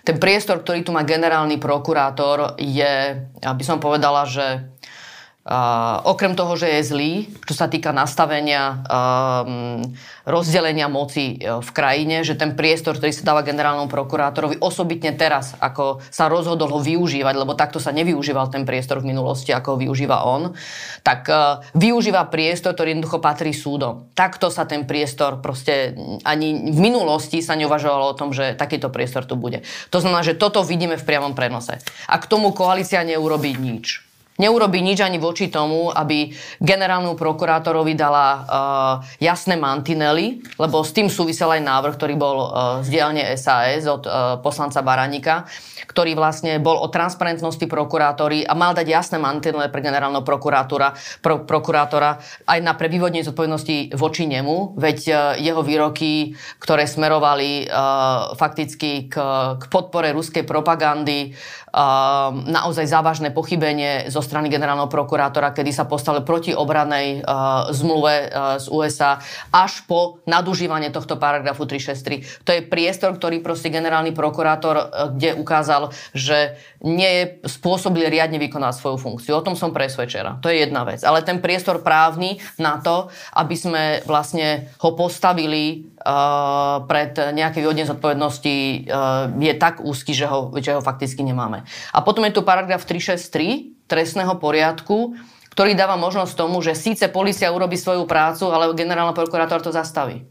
Ten 0.00 0.16
priestor, 0.16 0.64
ktorý 0.64 0.80
tu 0.80 0.96
má 0.96 1.04
generálny 1.04 1.60
prokurátor, 1.60 2.56
je, 2.56 3.20
aby 3.44 3.62
som 3.68 3.84
povedala, 3.84 4.24
že 4.24 4.72
Uh, 5.40 6.04
okrem 6.04 6.36
toho, 6.36 6.52
že 6.52 6.68
je 6.68 6.82
zlý, 6.84 7.12
čo 7.48 7.56
sa 7.56 7.64
týka 7.64 7.96
nastavenia 7.96 8.84
um, 8.84 9.80
rozdelenia 10.28 10.84
moci 10.84 11.40
e, 11.40 11.64
v 11.64 11.70
krajine, 11.72 12.20
že 12.28 12.36
ten 12.36 12.52
priestor, 12.52 13.00
ktorý 13.00 13.08
sa 13.08 13.24
dáva 13.24 13.40
generálnom 13.40 13.88
prokurátorovi, 13.88 14.60
osobitne 14.60 15.16
teraz, 15.16 15.56
ako 15.56 16.04
sa 16.12 16.28
rozhodol 16.28 16.68
ho 16.76 16.84
využívať, 16.84 17.34
lebo 17.40 17.56
takto 17.56 17.80
sa 17.80 17.88
nevyužíval 17.88 18.52
ten 18.52 18.68
priestor 18.68 19.00
v 19.00 19.16
minulosti, 19.16 19.48
ako 19.56 19.74
ho 19.74 19.80
využíva 19.80 20.28
on, 20.28 20.52
tak 21.00 21.24
uh, 21.32 21.64
využíva 21.72 22.28
priestor, 22.28 22.76
ktorý 22.76 23.00
jednoducho 23.00 23.24
patrí 23.24 23.56
súdom. 23.56 24.12
Takto 24.12 24.52
sa 24.52 24.68
ten 24.68 24.84
priestor 24.84 25.40
proste 25.40 25.96
ani 26.20 26.68
v 26.68 26.78
minulosti 26.84 27.40
sa 27.40 27.56
neuvažovalo 27.56 28.12
o 28.12 28.18
tom, 28.18 28.36
že 28.36 28.60
takýto 28.60 28.92
priestor 28.92 29.24
tu 29.24 29.40
bude. 29.40 29.64
To 29.88 30.04
znamená, 30.04 30.20
že 30.20 30.36
toto 30.36 30.60
vidíme 30.60 31.00
v 31.00 31.06
priamom 31.08 31.32
prenose. 31.32 31.80
A 32.12 32.20
k 32.20 32.28
tomu 32.28 32.52
koalícia 32.52 33.00
neurobí 33.08 33.56
nič 33.56 34.09
Neurobí 34.40 34.80
nič 34.80 35.04
ani 35.04 35.20
voči 35.20 35.52
tomu, 35.52 35.92
aby 35.92 36.32
generálnu 36.64 37.12
prokurátorovi 37.12 37.92
dala 37.92 38.26
uh, 38.32 38.40
jasné 39.20 39.60
mantinely, 39.60 40.40
lebo 40.56 40.80
s 40.80 40.96
tým 40.96 41.12
súvisel 41.12 41.52
aj 41.52 41.60
návrh, 41.60 41.94
ktorý 42.00 42.14
bol 42.16 42.36
uh, 42.48 42.48
z 42.80 42.88
dielne 42.88 43.20
SAS 43.36 43.84
od 43.84 44.08
uh, 44.08 44.40
poslanca 44.40 44.80
Baranika, 44.80 45.44
ktorý 45.84 46.16
vlastne 46.16 46.56
bol 46.56 46.80
o 46.80 46.88
transparentnosti 46.88 47.68
prokurátory 47.68 48.48
a 48.48 48.56
mal 48.56 48.72
dať 48.72 48.88
jasné 48.88 49.20
mantinely 49.20 49.68
pre 49.68 49.84
generálneho 49.84 50.24
prokurátora, 50.24 50.96
pro, 51.20 51.44
prokurátora 51.44 52.16
aj 52.48 52.58
na 52.64 52.72
prevyvodenie 52.72 53.20
zodpovednosti 53.20 53.92
voči 53.92 54.24
nemu, 54.24 54.80
veď 54.80 54.98
uh, 55.12 55.16
jeho 55.36 55.60
výroky, 55.60 56.32
ktoré 56.56 56.88
smerovali 56.88 57.68
uh, 57.68 58.32
fakticky 58.40 59.12
k, 59.12 59.14
k 59.60 59.64
podpore 59.68 60.16
ruskej 60.16 60.48
propagandy, 60.48 61.36
naozaj 62.50 62.86
závažné 62.90 63.30
pochybenie 63.30 64.10
zo 64.10 64.20
strany 64.20 64.50
generálneho 64.50 64.90
prokurátora, 64.90 65.54
kedy 65.54 65.70
sa 65.70 65.86
postavil 65.86 66.26
proti 66.26 66.50
obranej 66.50 67.22
uh, 67.22 67.70
zmluve 67.70 68.26
uh, 68.26 68.58
z 68.58 68.66
USA 68.74 69.22
až 69.54 69.86
po 69.86 70.18
nadužívanie 70.26 70.90
tohto 70.90 71.14
paragrafu 71.14 71.64
363. 71.66 72.42
To 72.42 72.50
je 72.50 72.66
priestor, 72.66 73.14
ktorý 73.14 73.38
proste 73.38 73.70
generálny 73.70 74.10
prokurátor, 74.10 74.76
uh, 74.76 75.14
kde 75.14 75.38
ukázal, 75.38 75.94
že 76.10 76.58
nie 76.82 77.10
je 77.10 77.24
spôsobil 77.46 78.08
riadne 78.10 78.42
vykonať 78.42 78.74
svoju 78.74 78.98
funkciu. 78.98 79.38
O 79.38 79.44
tom 79.46 79.54
som 79.54 79.70
presvedčená. 79.70 80.42
To 80.42 80.50
je 80.50 80.66
jedna 80.66 80.82
vec. 80.82 81.06
Ale 81.06 81.22
ten 81.22 81.38
priestor 81.38 81.86
právny 81.86 82.42
na 82.58 82.82
to, 82.82 83.12
aby 83.38 83.54
sme 83.54 83.82
vlastne 84.08 84.72
ho 84.82 84.90
postavili 84.98 85.86
pred 86.86 87.12
nejaké 87.14 87.62
vyhodne 87.62 87.86
zodpovednosti, 87.86 88.56
je 89.38 89.54
tak 89.56 89.84
úzky, 89.84 90.10
že 90.10 90.26
ho, 90.26 90.50
že 90.58 90.74
ho 90.76 90.82
fakticky 90.82 91.22
nemáme. 91.22 91.62
A 91.94 91.98
potom 92.02 92.26
je 92.26 92.34
tu 92.34 92.42
paragraf 92.42 92.82
363 92.84 93.86
trestného 93.86 94.34
poriadku, 94.38 95.14
ktorý 95.50 95.74
dáva 95.74 95.98
možnosť 95.98 96.38
tomu, 96.38 96.62
že 96.62 96.78
síce 96.78 97.10
policia 97.10 97.50
urobí 97.50 97.74
svoju 97.74 98.06
prácu, 98.06 98.48
ale 98.54 98.70
generálny 98.74 99.12
prokurátor 99.12 99.60
to 99.60 99.74
zastaví. 99.74 100.24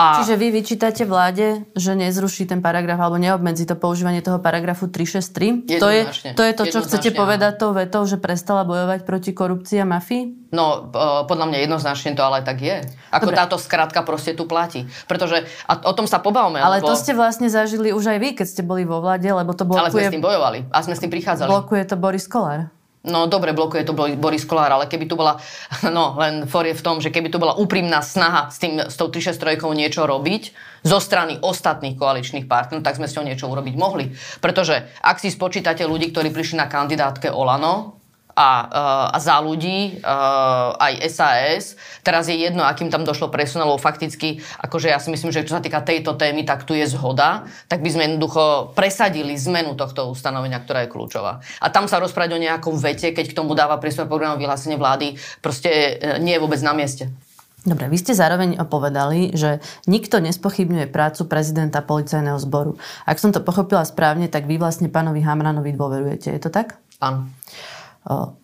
A... 0.00 0.24
Čiže 0.24 0.40
vy 0.40 0.48
vyčítate 0.48 1.04
vláde, 1.04 1.68
že 1.76 1.92
nezruší 1.92 2.48
ten 2.48 2.64
paragraf 2.64 2.96
alebo 2.96 3.20
neobmedzi 3.20 3.68
to 3.68 3.76
používanie 3.76 4.24
toho 4.24 4.40
paragrafu 4.40 4.88
363? 4.88 5.68
To 5.76 5.88
je, 5.92 6.02
to 6.32 6.42
je 6.42 6.52
to, 6.56 6.64
čo 6.64 6.78
chcete 6.80 7.12
povedať 7.12 7.60
tou 7.60 7.76
vetou, 7.76 8.08
že 8.08 8.16
prestala 8.16 8.64
bojovať 8.64 9.04
proti 9.04 9.36
korupcii 9.36 9.84
a 9.84 9.86
mafii? 9.86 10.48
No, 10.52 10.92
podľa 11.28 11.48
mňa 11.48 11.58
jednoznačne 11.64 12.16
to 12.16 12.24
ale 12.24 12.44
tak 12.44 12.60
je. 12.60 12.84
Ako 13.12 13.32
Dobre. 13.32 13.40
táto 13.40 13.56
skratka 13.60 14.00
proste 14.04 14.32
tu 14.32 14.44
platí. 14.48 14.84
Pretože, 15.08 15.48
a 15.68 15.80
o 15.84 15.92
tom 15.96 16.08
sa 16.08 16.20
pobavme. 16.20 16.60
Ale 16.60 16.80
lebo... 16.80 16.92
to 16.92 16.96
ste 16.96 17.16
vlastne 17.16 17.48
zažili 17.48 17.92
už 17.92 18.16
aj 18.16 18.18
vy, 18.20 18.28
keď 18.36 18.46
ste 18.48 18.62
boli 18.64 18.84
vo 18.84 19.00
vláde, 19.00 19.28
lebo 19.28 19.52
to 19.56 19.64
blokuje... 19.64 19.88
Ale 19.88 19.92
sme 19.92 20.08
s 20.08 20.14
tým 20.16 20.24
bojovali 20.24 20.58
a 20.68 20.78
sme 20.84 20.94
s 20.96 21.00
tým 21.00 21.12
prichádzali. 21.12 21.48
Blokuje 21.48 21.82
to 21.88 21.96
Boris 21.96 22.28
Kolár. 22.28 22.68
No 23.02 23.26
dobre, 23.26 23.50
blokuje 23.50 23.82
to 23.82 23.98
Boris 23.98 24.46
Kolár, 24.46 24.70
ale 24.70 24.86
keby 24.86 25.10
tu 25.10 25.18
bola, 25.18 25.42
no 25.96 26.14
len 26.22 26.46
for 26.46 26.62
je 26.62 26.74
v 26.74 26.84
tom, 26.86 27.02
že 27.02 27.10
keby 27.10 27.34
tu 27.34 27.42
bola 27.42 27.58
úprimná 27.58 27.98
snaha 27.98 28.46
s, 28.46 28.62
tým, 28.62 28.78
s 28.78 28.94
tou 28.94 29.10
363 29.10 29.58
niečo 29.74 30.06
robiť 30.06 30.42
zo 30.86 30.98
strany 31.02 31.42
ostatných 31.42 31.98
koaličných 31.98 32.46
partnerov, 32.46 32.86
tak 32.86 32.98
sme 32.98 33.10
s 33.10 33.14
ňou 33.18 33.26
niečo 33.26 33.50
urobiť 33.50 33.74
mohli. 33.74 34.14
Pretože 34.38 34.86
ak 35.02 35.18
si 35.18 35.34
spočítate 35.34 35.82
ľudí, 35.82 36.14
ktorí 36.14 36.30
prišli 36.30 36.62
na 36.62 36.70
kandidátke 36.70 37.30
Olano, 37.30 38.01
a, 38.36 38.50
a 39.12 39.18
za 39.20 39.38
ľudí, 39.40 40.00
aj 40.78 40.92
SAS. 41.12 41.76
Teraz 42.00 42.26
je 42.28 42.36
jedno, 42.36 42.64
akým 42.64 42.88
tam 42.88 43.04
došlo 43.04 43.28
presun, 43.28 43.62
lebo 43.64 43.76
fakticky, 43.76 44.40
akože 44.60 44.88
ja 44.88 44.98
si 44.98 45.12
myslím, 45.12 45.30
že 45.32 45.44
čo 45.44 45.56
sa 45.58 45.62
týka 45.64 45.84
tejto 45.84 46.16
témy, 46.16 46.42
tak 46.42 46.64
tu 46.64 46.72
je 46.72 46.88
zhoda, 46.88 47.44
tak 47.68 47.84
by 47.84 47.90
sme 47.92 48.02
jednoducho 48.08 48.72
presadili 48.72 49.36
zmenu 49.36 49.76
tohto 49.76 50.08
ustanovenia, 50.08 50.60
ktorá 50.60 50.84
je 50.84 50.92
kľúčová. 50.92 51.44
A 51.60 51.66
tam 51.68 51.86
sa 51.86 52.00
rozprávať 52.00 52.36
o 52.36 52.42
nejakom 52.42 52.76
vete, 52.80 53.12
keď 53.12 53.32
k 53.32 53.36
tomu 53.36 53.52
dáva 53.52 53.76
priestor 53.78 54.08
programu 54.08 54.40
vyhlásenie 54.40 54.80
vlády, 54.80 55.16
proste 55.44 55.70
e, 55.70 55.90
nie 56.20 56.36
je 56.36 56.42
vôbec 56.42 56.60
na 56.64 56.72
mieste. 56.72 57.12
Dobre, 57.62 57.86
vy 57.86 57.94
ste 57.94 58.18
zároveň 58.18 58.58
povedali, 58.66 59.30
že 59.38 59.62
nikto 59.86 60.18
nespochybňuje 60.18 60.90
prácu 60.90 61.30
prezidenta 61.30 61.78
policajného 61.78 62.34
zboru. 62.42 62.74
Ak 63.06 63.22
som 63.22 63.30
to 63.30 63.38
pochopila 63.38 63.86
správne, 63.86 64.26
tak 64.26 64.50
vy 64.50 64.58
vlastne 64.58 64.90
pánovi 64.90 65.22
Hamranovi 65.22 65.70
dôverujete. 65.70 66.34
Je 66.34 66.42
to 66.42 66.50
tak? 66.50 66.82
Áno. 66.98 67.30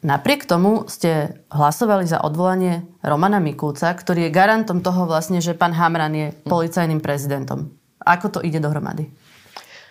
Napriek 0.07 0.47
tomu 0.47 0.87
ste 0.87 1.43
hlasovali 1.51 2.07
za 2.07 2.23
odvolanie 2.23 2.87
Romana 3.03 3.43
Mikulca, 3.43 3.91
ktorý 3.91 4.31
je 4.31 4.35
garantom 4.35 4.79
toho 4.79 5.11
vlastne, 5.11 5.43
že 5.43 5.59
pán 5.59 5.75
Hamran 5.75 6.15
je 6.15 6.31
policajným 6.47 7.03
prezidentom. 7.03 7.75
Ako 7.99 8.39
to 8.39 8.41
ide 8.47 8.63
dohromady? 8.63 9.11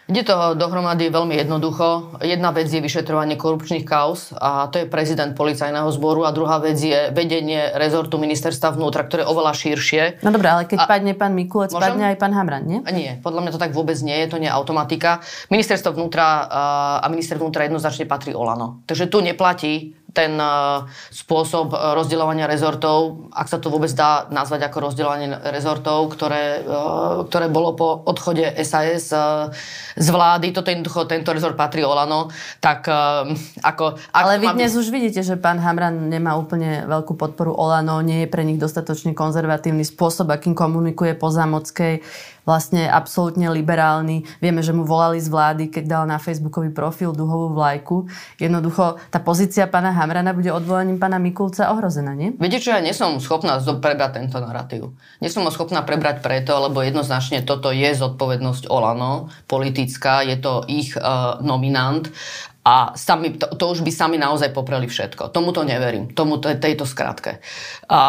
Ide 0.07 0.23
to 0.23 0.55
dohromady 0.55 1.11
veľmi 1.11 1.35
jednoducho. 1.35 2.15
Jedna 2.23 2.55
vec 2.55 2.71
je 2.71 2.79
vyšetrovanie 2.79 3.35
korupčných 3.35 3.83
kauz 3.83 4.31
a 4.39 4.71
to 4.71 4.79
je 4.79 4.85
prezident 4.87 5.35
policajného 5.35 5.91
zboru 5.91 6.23
a 6.23 6.31
druhá 6.31 6.63
vec 6.63 6.79
je 6.79 7.11
vedenie 7.11 7.75
rezortu 7.75 8.15
ministerstva 8.15 8.71
vnútra, 8.71 9.03
ktoré 9.03 9.27
je 9.27 9.31
oveľa 9.35 9.51
širšie. 9.51 10.23
No 10.23 10.31
dobré, 10.31 10.47
ale 10.47 10.63
keď 10.63 10.79
a... 10.79 10.87
padne 10.87 11.11
pán 11.11 11.35
Mikulec, 11.35 11.75
môžem? 11.75 11.83
padne 11.91 12.05
aj 12.15 12.17
pán 12.23 12.31
Hamran, 12.31 12.63
nie? 12.63 12.79
Nie, 12.87 13.19
podľa 13.19 13.41
mňa 13.43 13.51
to 13.51 13.59
tak 13.59 13.75
vôbec 13.75 13.99
nie 13.99 14.15
je, 14.23 14.25
to 14.31 14.39
nie 14.39 14.47
je 14.47 14.55
automatika. 14.55 15.19
Ministerstvo 15.51 15.91
vnútra 15.91 16.47
a 17.03 17.05
minister 17.11 17.35
vnútra 17.35 17.67
jednoznačne 17.67 18.07
patrí 18.07 18.31
Olano. 18.31 18.87
Takže 18.87 19.11
tu 19.11 19.19
neplatí 19.19 19.91
ten 20.17 20.33
e, 20.33 20.49
spôsob 21.13 21.69
e, 21.69 21.77
rozdeľovania 21.93 22.49
rezortov, 22.49 23.29
ak 23.29 23.45
sa 23.45 23.61
to 23.61 23.69
vôbec 23.69 23.93
dá 23.93 24.25
nazvať 24.33 24.65
ako 24.65 24.89
rozdeľovanie 24.89 25.53
rezortov, 25.53 26.09
ktoré, 26.17 26.65
e, 26.65 26.81
ktoré 27.29 27.45
bolo 27.53 27.77
po 27.77 28.01
odchode 28.09 28.49
SAS 28.65 29.13
z 29.93 30.07
vlády, 30.09 30.49
toto 30.49 30.73
jednoducho, 30.73 31.05
tento 31.05 31.29
rezort 31.29 31.53
patrí 31.53 31.85
Olano, 31.85 32.33
tak 32.57 32.89
ako... 33.61 33.97
Ak 34.13 34.23
Ale 34.25 34.41
vy 34.41 34.47
dnes 34.57 34.73
už 34.73 34.89
vidíte, 34.89 35.21
že 35.21 35.37
pán 35.37 35.61
Hamran 35.61 36.09
nemá 36.09 36.33
úplne 36.37 36.85
veľkú 36.89 37.13
podporu 37.13 37.53
Olano, 37.53 38.01
nie 38.01 38.25
je 38.25 38.31
pre 38.31 38.41
nich 38.41 38.57
dostatočne 38.57 39.13
konzervatívny 39.13 39.85
spôsob, 39.85 40.31
akým 40.33 40.57
komunikuje 40.57 41.13
po 41.13 41.29
Zámockej 41.29 42.01
vlastne 42.47 42.87
absolútne 42.87 43.51
liberálny. 43.51 44.23
Vieme, 44.39 44.63
že 44.63 44.71
mu 44.71 44.87
volali 44.87 45.19
z 45.19 45.27
vlády, 45.27 45.67
keď 45.67 45.83
dal 45.83 46.03
na 46.07 46.15
facebookový 46.15 46.71
profil 46.71 47.11
duhovú 47.11 47.51
vlajku. 47.51 48.07
Jednoducho, 48.39 48.95
tá 49.11 49.19
pozícia 49.19 49.67
pána 49.67 49.91
Hamrana 49.91 50.31
bude 50.31 50.55
odvolaním 50.55 50.95
pána 50.95 51.19
Mikulca 51.19 51.67
ohrozená, 51.75 52.15
nie? 52.15 52.31
Viete 52.39 52.63
čo, 52.63 52.71
ja 52.71 52.79
nie 52.79 52.95
som 52.95 53.19
schopná 53.19 53.59
prebrať 53.59 54.23
tento 54.23 54.39
narratív. 54.39 54.95
Nie 55.19 55.27
som 55.27 55.43
ho 55.43 55.51
schopná 55.51 55.83
prebrať 55.83 56.23
preto, 56.23 56.55
lebo 56.55 56.79
jednoznačne 56.79 57.43
toto 57.43 57.75
je 57.75 57.91
zodpovednosť 57.91 58.71
Olano, 58.71 59.27
politická, 59.51 60.23
je 60.23 60.39
to 60.39 60.63
ich 60.71 60.95
uh, 60.95 61.43
nominant 61.43 62.07
a 62.67 62.91
sami, 62.99 63.39
to, 63.39 63.47
to 63.55 63.65
už 63.71 63.79
by 63.79 63.91
sami 63.95 64.19
naozaj 64.19 64.51
popreli 64.51 64.91
všetko. 64.91 65.31
Tomu 65.31 65.55
to 65.55 65.63
neverím, 65.63 66.11
tomu 66.11 66.35
tejto 66.43 66.83
skratke. 66.83 67.39
A 67.87 68.01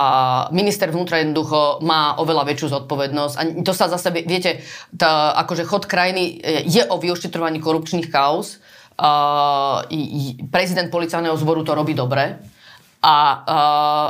minister 0.51 0.91
vnútra 0.91 1.23
jednoducho 1.23 1.79
má 1.87 2.19
oveľa 2.19 2.43
väčšiu 2.43 2.67
zodpovednosť. 2.75 3.35
A 3.39 3.43
to 3.63 3.71
sa 3.71 3.87
zase, 3.87 4.11
viete, 4.11 4.59
tá, 4.91 5.31
akože 5.47 5.63
chod 5.63 5.87
krajiny 5.87 6.43
je 6.67 6.83
o 6.91 6.99
vyošetrovaní 6.99 7.63
korupčných 7.63 8.11
kauz. 8.11 8.59
A, 8.99 9.87
prezident 10.51 10.91
policajného 10.91 11.39
zboru 11.39 11.63
to 11.63 11.79
robí 11.79 11.95
dobre 11.95 12.58
a, 12.99 13.47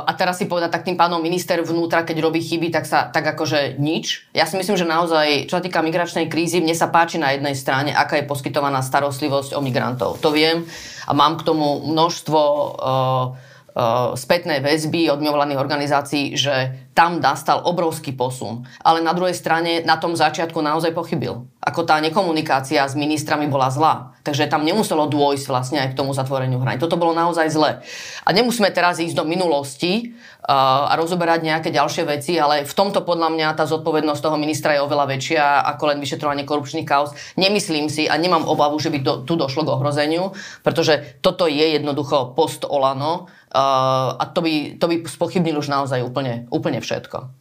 a 0.01 0.11
teraz 0.17 0.41
si 0.41 0.49
povedať, 0.49 0.73
tak 0.73 0.81
tým 0.81 0.97
pánom 0.97 1.21
minister 1.21 1.61
vnútra, 1.61 2.01
keď 2.01 2.25
robí 2.25 2.41
chyby, 2.41 2.73
tak 2.73 2.89
sa 2.89 3.05
tak 3.13 3.21
akože 3.21 3.77
nič. 3.77 4.25
Ja 4.33 4.49
si 4.49 4.57
myslím, 4.57 4.81
že 4.81 4.89
naozaj, 4.89 5.45
čo 5.45 5.61
sa 5.61 5.63
týka 5.63 5.85
migračnej 5.85 6.25
krízy, 6.25 6.57
mne 6.57 6.73
sa 6.73 6.89
páči 6.89 7.21
na 7.21 7.29
jednej 7.37 7.53
strane, 7.53 7.93
aká 7.93 8.17
je 8.17 8.25
poskytovaná 8.25 8.81
starostlivosť 8.81 9.53
o 9.53 9.61
migrantov. 9.61 10.17
To 10.25 10.33
viem 10.33 10.65
a 11.05 11.11
mám 11.13 11.37
k 11.37 11.45
tomu 11.45 11.85
množstvo 11.85 12.41
uh, 12.41 13.48
uh, 13.75 14.13
spätnej 14.17 14.59
väzby 14.61 15.09
od 15.09 15.21
mimovládnych 15.21 15.59
organizácií, 15.59 16.37
že 16.37 16.89
tam 16.99 17.23
nastal 17.23 17.63
obrovský 17.63 18.11
posun. 18.11 18.67
Ale 18.83 18.99
na 18.99 19.15
druhej 19.15 19.31
strane 19.31 19.87
na 19.87 19.95
tom 19.95 20.19
začiatku 20.19 20.59
naozaj 20.59 20.91
pochybil. 20.91 21.47
Ako 21.63 21.87
tá 21.87 21.95
nekomunikácia 22.03 22.83
s 22.83 22.91
ministrami 22.91 23.47
bola 23.47 23.71
zlá. 23.71 24.19
Takže 24.27 24.51
tam 24.51 24.67
nemuselo 24.67 25.07
dôjsť 25.07 25.45
vlastne 25.47 25.79
aj 25.79 25.95
k 25.95 25.97
tomu 25.97 26.11
zatvoreniu 26.11 26.59
hraní. 26.59 26.75
Toto 26.75 26.99
bolo 26.99 27.15
naozaj 27.15 27.47
zle. 27.55 27.79
A 28.27 28.29
nemusíme 28.35 28.67
teraz 28.75 28.99
ísť 28.99 29.15
do 29.15 29.23
minulosti 29.23 30.11
uh, 30.11 30.91
a 30.91 30.93
rozoberať 30.99 31.39
nejaké 31.47 31.71
ďalšie 31.71 32.03
veci, 32.03 32.35
ale 32.35 32.67
v 32.67 32.73
tomto 32.75 33.07
podľa 33.07 33.31
mňa 33.31 33.47
tá 33.55 33.63
zodpovednosť 33.63 34.19
toho 34.19 34.35
ministra 34.35 34.75
je 34.75 34.83
oveľa 34.83 35.05
väčšia 35.15 35.43
ako 35.71 35.83
len 35.95 36.03
vyšetrovanie 36.03 36.43
korupčných 36.43 36.83
kauz. 36.83 37.15
Nemyslím 37.39 37.87
si 37.87 38.11
a 38.11 38.19
nemám 38.19 38.43
obavu, 38.43 38.75
že 38.75 38.91
by 38.91 38.99
do, 38.99 39.13
tu 39.23 39.39
došlo 39.39 39.63
k 39.63 39.71
ohrozeniu, 39.71 40.35
pretože 40.67 41.19
toto 41.23 41.47
je 41.47 41.79
jednoducho 41.79 42.35
post 42.35 42.67
Olano 42.67 43.31
a 43.53 44.23
to 44.29 44.45
by, 44.45 44.77
to 44.77 44.85
by 44.85 44.95
spochybnil 45.05 45.57
už 45.57 45.73
naozaj 45.73 46.05
úplne, 46.05 46.45
úplne 46.53 46.79
všetko. 46.81 47.33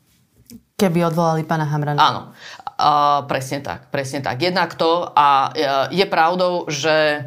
Keby 0.79 1.11
odvolali 1.11 1.43
pána 1.43 1.67
Hamrana. 1.67 1.99
Áno, 1.99 2.23
uh, 2.79 3.27
presne 3.27 3.59
tak, 3.61 3.91
presne 3.91 4.23
tak. 4.23 4.39
Jednak 4.39 4.79
to 4.79 5.11
a 5.11 5.51
uh, 5.51 5.87
je 5.91 6.07
pravdou, 6.07 6.71
že 6.71 7.27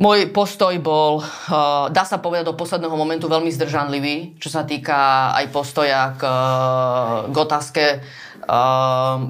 môj 0.00 0.32
postoj 0.34 0.74
bol, 0.82 1.22
uh, 1.22 1.86
dá 1.94 2.02
sa 2.02 2.18
povedať, 2.18 2.50
do 2.50 2.58
posledného 2.58 2.96
momentu 2.96 3.30
veľmi 3.30 3.52
zdržanlivý, 3.54 4.40
čo 4.42 4.50
sa 4.50 4.66
týka 4.66 5.30
aj 5.36 5.46
postoja 5.54 6.18
k, 6.18 6.22
uh, 6.26 7.30
k 7.30 7.36
otázke 7.38 7.84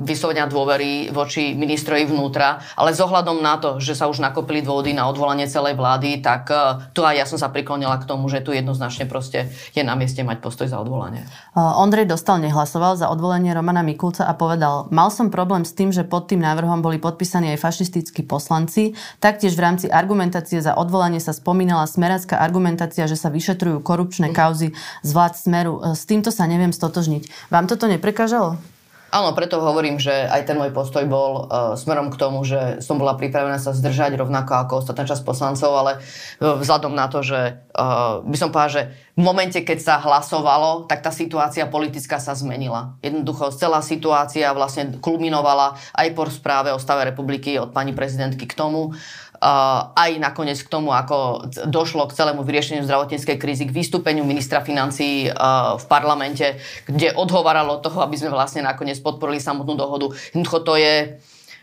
vyslovenia 0.07 0.47
dôvery 0.47 1.11
voči 1.11 1.53
ministrovi 1.55 2.07
vnútra, 2.09 2.63
ale 2.79 2.95
s 2.95 3.01
ohľadom 3.03 3.43
na 3.43 3.59
to, 3.59 3.83
že 3.83 3.99
sa 3.99 4.07
už 4.07 4.23
nakopili 4.23 4.63
dôvody 4.63 4.95
na 4.97 5.11
odvolanie 5.11 5.51
celej 5.51 5.77
vlády, 5.77 6.23
tak 6.23 6.49
uh, 6.49 6.89
tu 6.95 7.03
aj 7.03 7.15
ja 7.19 7.27
som 7.27 7.37
sa 7.37 7.53
priklonila 7.53 7.99
k 8.01 8.09
tomu, 8.09 8.31
že 8.31 8.41
tu 8.41 8.55
jednoznačne 8.55 9.05
proste 9.11 9.51
je 9.75 9.83
na 9.83 9.99
mieste 9.99 10.23
mať 10.23 10.39
postoj 10.41 10.71
za 10.71 10.79
odvolanie. 10.79 11.27
Ondrej 11.57 12.07
Dostal 12.07 12.41
nehlasoval 12.41 12.97
za 12.97 13.11
odvolanie 13.11 13.53
Romana 13.53 13.83
Mikulca 13.83 14.25
a 14.25 14.33
povedal, 14.33 14.87
mal 14.95 15.11
som 15.13 15.29
problém 15.29 15.67
s 15.67 15.75
tým, 15.75 15.91
že 15.91 16.07
pod 16.07 16.31
tým 16.31 16.41
návrhom 16.41 16.81
boli 16.81 16.97
podpísaní 17.03 17.53
aj 17.55 17.63
fašistickí 17.63 18.23
poslanci. 18.25 18.95
Taktiež 19.19 19.59
v 19.59 19.65
rámci 19.67 19.87
argumentácie 19.91 20.63
za 20.63 20.79
odvolanie 20.79 21.19
sa 21.19 21.35
spomínala 21.35 21.85
smeracká 21.91 22.39
argumentácia, 22.39 23.11
že 23.11 23.19
sa 23.19 23.29
vyšetrujú 23.29 23.83
korupčné 23.83 24.31
kauzy 24.31 24.73
z 25.05 25.11
vlád 25.11 25.35
smeru. 25.37 25.83
S 25.93 26.07
týmto 26.07 26.31
sa 26.33 26.47
neviem 26.47 26.73
stotožniť. 26.73 27.51
Vám 27.51 27.67
toto 27.67 27.91
neprekážalo? 27.91 28.70
Áno, 29.11 29.35
preto 29.35 29.59
hovorím, 29.59 29.99
že 29.99 30.15
aj 30.15 30.47
ten 30.47 30.55
môj 30.55 30.71
postoj 30.71 31.03
bol 31.03 31.51
uh, 31.51 31.75
smerom 31.75 32.15
k 32.15 32.17
tomu, 32.17 32.47
že 32.47 32.79
som 32.79 32.95
bola 32.95 33.19
pripravená 33.19 33.59
sa 33.59 33.75
zdržať 33.75 34.15
rovnako 34.15 34.55
ako 34.55 34.73
ostatná 34.87 35.03
časť 35.03 35.27
poslancov, 35.27 35.71
ale 35.75 35.93
uh, 35.99 36.55
vzhľadom 36.63 36.95
na 36.95 37.11
to, 37.11 37.27
že 37.27 37.59
uh, 37.75 38.23
by 38.23 38.37
som 38.39 38.55
povedala, 38.55 38.71
že 38.71 38.83
v 39.19 39.23
momente, 39.27 39.59
keď 39.67 39.79
sa 39.83 39.95
hlasovalo, 39.99 40.87
tak 40.87 41.03
tá 41.03 41.11
situácia 41.11 41.67
politická 41.67 42.23
sa 42.23 42.39
zmenila. 42.39 42.95
Jednoducho 43.03 43.51
celá 43.51 43.83
situácia 43.83 44.47
vlastne 44.55 44.95
kulminovala 45.03 45.75
aj 45.99 46.09
po 46.15 46.31
správe 46.31 46.71
o 46.71 46.79
stave 46.79 47.11
republiky 47.11 47.59
od 47.59 47.75
pani 47.75 47.91
prezidentky 47.91 48.47
k 48.47 48.55
tomu, 48.55 48.95
aj 49.41 50.11
nakoniec 50.21 50.61
k 50.61 50.69
tomu, 50.69 50.93
ako 50.93 51.49
došlo 51.65 52.05
k 52.07 52.17
celému 52.17 52.45
vyriešeniu 52.45 52.85
zdravotníckej 52.85 53.41
krízy, 53.41 53.65
k 53.65 53.73
vystúpeniu 53.73 54.23
ministra 54.29 54.61
financí 54.61 55.33
v 55.77 55.85
parlamente, 55.89 56.61
kde 56.85 57.17
odhovaralo 57.17 57.81
toho, 57.81 58.05
aby 58.05 58.21
sme 58.21 58.37
vlastne 58.37 58.61
nakoniec 58.61 59.01
podporili 59.01 59.41
samotnú 59.41 59.81
dohodu. 59.81 60.13
Jednoducho 60.37 60.59
to 60.61 60.77
je 60.77 60.97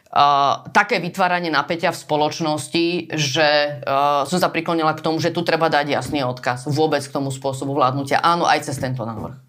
Uh, 0.08 0.64
také 0.72 1.04
vytváranie 1.04 1.52
napätia 1.52 1.92
v 1.92 2.00
spoločnosti, 2.00 3.12
že 3.12 3.84
uh, 3.84 4.24
som 4.24 4.40
sa 4.40 4.48
priklonila 4.48 4.96
k 4.96 5.04
tomu, 5.04 5.20
že 5.20 5.36
tu 5.36 5.44
treba 5.44 5.68
dať 5.68 5.84
jasný 5.84 6.24
odkaz 6.24 6.64
vôbec 6.72 7.04
k 7.04 7.12
tomu 7.12 7.28
spôsobu 7.28 7.76
vládnutia. 7.76 8.24
Áno, 8.24 8.48
aj 8.48 8.72
cez 8.72 8.80
tento 8.80 9.04
návrh. 9.04 9.47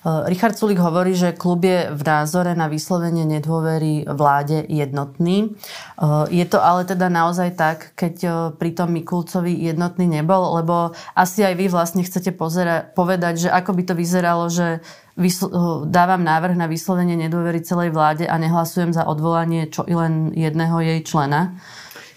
Eh, 0.00 0.32
Richard 0.32 0.56
Sulik 0.56 0.80
hovorí, 0.80 1.12
že 1.12 1.36
klub 1.36 1.60
je 1.60 1.92
v 1.92 2.02
názore 2.08 2.56
na 2.56 2.72
vyslovenie 2.72 3.28
nedôvery 3.28 4.08
vláde 4.08 4.64
jednotný. 4.64 5.52
Eh, 5.52 6.40
je 6.40 6.44
to 6.48 6.56
ale 6.56 6.88
teda 6.88 7.12
naozaj 7.12 7.52
tak, 7.52 7.92
keď 8.00 8.14
eh, 8.24 8.32
pri 8.56 8.72
tom 8.72 8.96
Mikulcovi 8.96 9.52
jednotný 9.52 10.08
nebol, 10.08 10.56
lebo 10.56 10.96
asi 11.12 11.44
aj 11.44 11.52
vy 11.52 11.68
vlastne 11.68 12.00
chcete 12.00 12.32
pozera- 12.32 12.88
povedať, 12.96 13.44
že 13.44 13.48
ako 13.52 13.76
by 13.76 13.82
to 13.92 13.94
vyzeralo, 13.94 14.48
že 14.48 14.80
vysl- 15.20 15.84
dávam 15.84 16.24
návrh 16.24 16.56
na 16.56 16.64
vyslovenie 16.64 17.20
nedôvery 17.20 17.60
celej 17.60 17.92
vláde 17.92 18.24
a 18.24 18.40
nehlasujem 18.40 18.96
za 18.96 19.04
odvolanie 19.04 19.68
čo 19.68 19.84
i 19.84 19.92
len 19.92 20.32
jedného 20.32 20.80
jej 20.80 21.04
člena. 21.04 21.60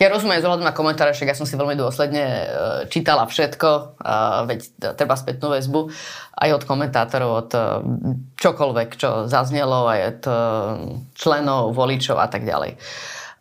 Ja 0.03 0.11
rozumiem 0.11 0.43
vzhľadom 0.43 0.67
na 0.67 0.75
komentáre, 0.75 1.15
však 1.15 1.31
ja 1.31 1.37
som 1.39 1.47
si 1.47 1.55
veľmi 1.55 1.79
dôsledne 1.79 2.25
e, 2.27 2.45
čítala 2.91 3.23
všetko, 3.23 3.95
veď 4.51 4.59
treba 4.99 5.15
spätnú 5.15 5.47
väzbu 5.55 5.87
aj 6.43 6.49
od 6.59 6.63
komentátorov, 6.67 7.31
od 7.31 7.51
e, 7.55 7.61
čokoľvek, 8.35 8.89
čo 8.99 9.31
zaznelo, 9.31 9.87
aj 9.87 10.01
od 10.03 10.21
e, 10.27 10.33
členov, 11.15 11.71
voličov 11.71 12.19
a 12.19 12.27
tak 12.27 12.43
ďalej. 12.43 12.75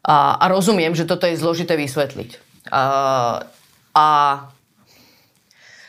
A, 0.07 0.39
a 0.39 0.45
rozumiem, 0.47 0.95
že 0.95 1.03
toto 1.03 1.27
je 1.27 1.35
zložité 1.35 1.75
vysvetliť. 1.75 2.31
A, 2.71 2.83
a 3.99 4.07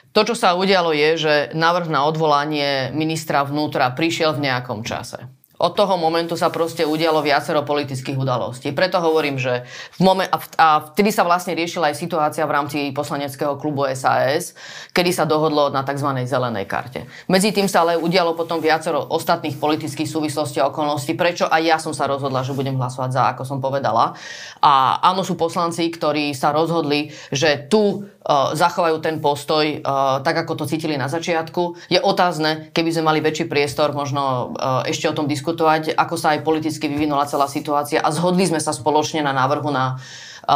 to, 0.10 0.26
čo 0.26 0.34
sa 0.34 0.58
udialo, 0.58 0.90
je, 0.90 1.10
že 1.22 1.34
návrh 1.54 1.86
na 1.86 2.02
odvolanie 2.10 2.90
ministra 2.98 3.46
vnútra 3.46 3.94
prišiel 3.94 4.34
v 4.34 4.50
nejakom 4.50 4.82
čase 4.82 5.30
od 5.64 5.72
toho 5.72 5.96
momentu 5.96 6.36
sa 6.36 6.52
proste 6.52 6.84
udialo 6.84 7.24
viacero 7.24 7.64
politických 7.64 8.20
udalostí. 8.20 8.76
Preto 8.76 9.00
hovorím, 9.00 9.40
že 9.40 9.64
v 9.96 10.02
momen- 10.04 10.28
a, 10.28 10.92
vtedy 10.92 11.16
sa 11.16 11.24
vlastne 11.24 11.56
riešila 11.56 11.96
aj 11.96 11.96
situácia 11.96 12.44
v 12.44 12.52
rámci 12.52 12.78
poslaneckého 12.92 13.56
klubu 13.56 13.88
SAS, 13.96 14.52
kedy 14.92 15.16
sa 15.16 15.24
dohodlo 15.24 15.72
na 15.72 15.88
tzv. 15.88 16.28
zelenej 16.28 16.68
karte. 16.68 17.08
Medzi 17.32 17.56
tým 17.56 17.72
sa 17.72 17.88
ale 17.88 17.96
udialo 17.96 18.36
potom 18.36 18.60
viacero 18.60 19.00
ostatných 19.08 19.56
politických 19.56 20.10
súvislostí 20.12 20.60
a 20.60 20.68
okolností, 20.68 21.16
prečo 21.16 21.48
aj 21.48 21.62
ja 21.64 21.78
som 21.80 21.96
sa 21.96 22.12
rozhodla, 22.12 22.44
že 22.44 22.52
budem 22.52 22.76
hlasovať 22.76 23.10
za, 23.16 23.24
ako 23.32 23.44
som 23.48 23.64
povedala. 23.64 24.20
A 24.60 25.00
áno, 25.00 25.24
sú 25.24 25.40
poslanci, 25.40 25.88
ktorí 25.88 26.36
sa 26.36 26.52
rozhodli, 26.52 27.16
že 27.32 27.72
tu 27.72 28.04
zachovajú 28.32 29.04
ten 29.04 29.20
postoj 29.20 29.84
uh, 29.84 30.24
tak, 30.24 30.48
ako 30.48 30.64
to 30.64 30.66
cítili 30.66 30.96
na 30.96 31.12
začiatku. 31.12 31.76
Je 31.92 32.00
otázne, 32.00 32.72
keby 32.72 32.90
sme 32.96 33.12
mali 33.12 33.20
väčší 33.20 33.52
priestor, 33.52 33.92
možno 33.92 34.56
uh, 34.56 34.88
ešte 34.88 35.12
o 35.12 35.16
tom 35.16 35.28
diskutovať, 35.28 35.92
ako 35.92 36.16
sa 36.16 36.32
aj 36.36 36.48
politicky 36.48 36.88
vyvinula 36.88 37.28
celá 37.28 37.52
situácia 37.52 38.00
a 38.00 38.10
zhodli 38.16 38.48
sme 38.48 38.64
sa 38.64 38.72
spoločne 38.72 39.28
na 39.28 39.36
návrhu 39.36 39.68
na 39.68 40.00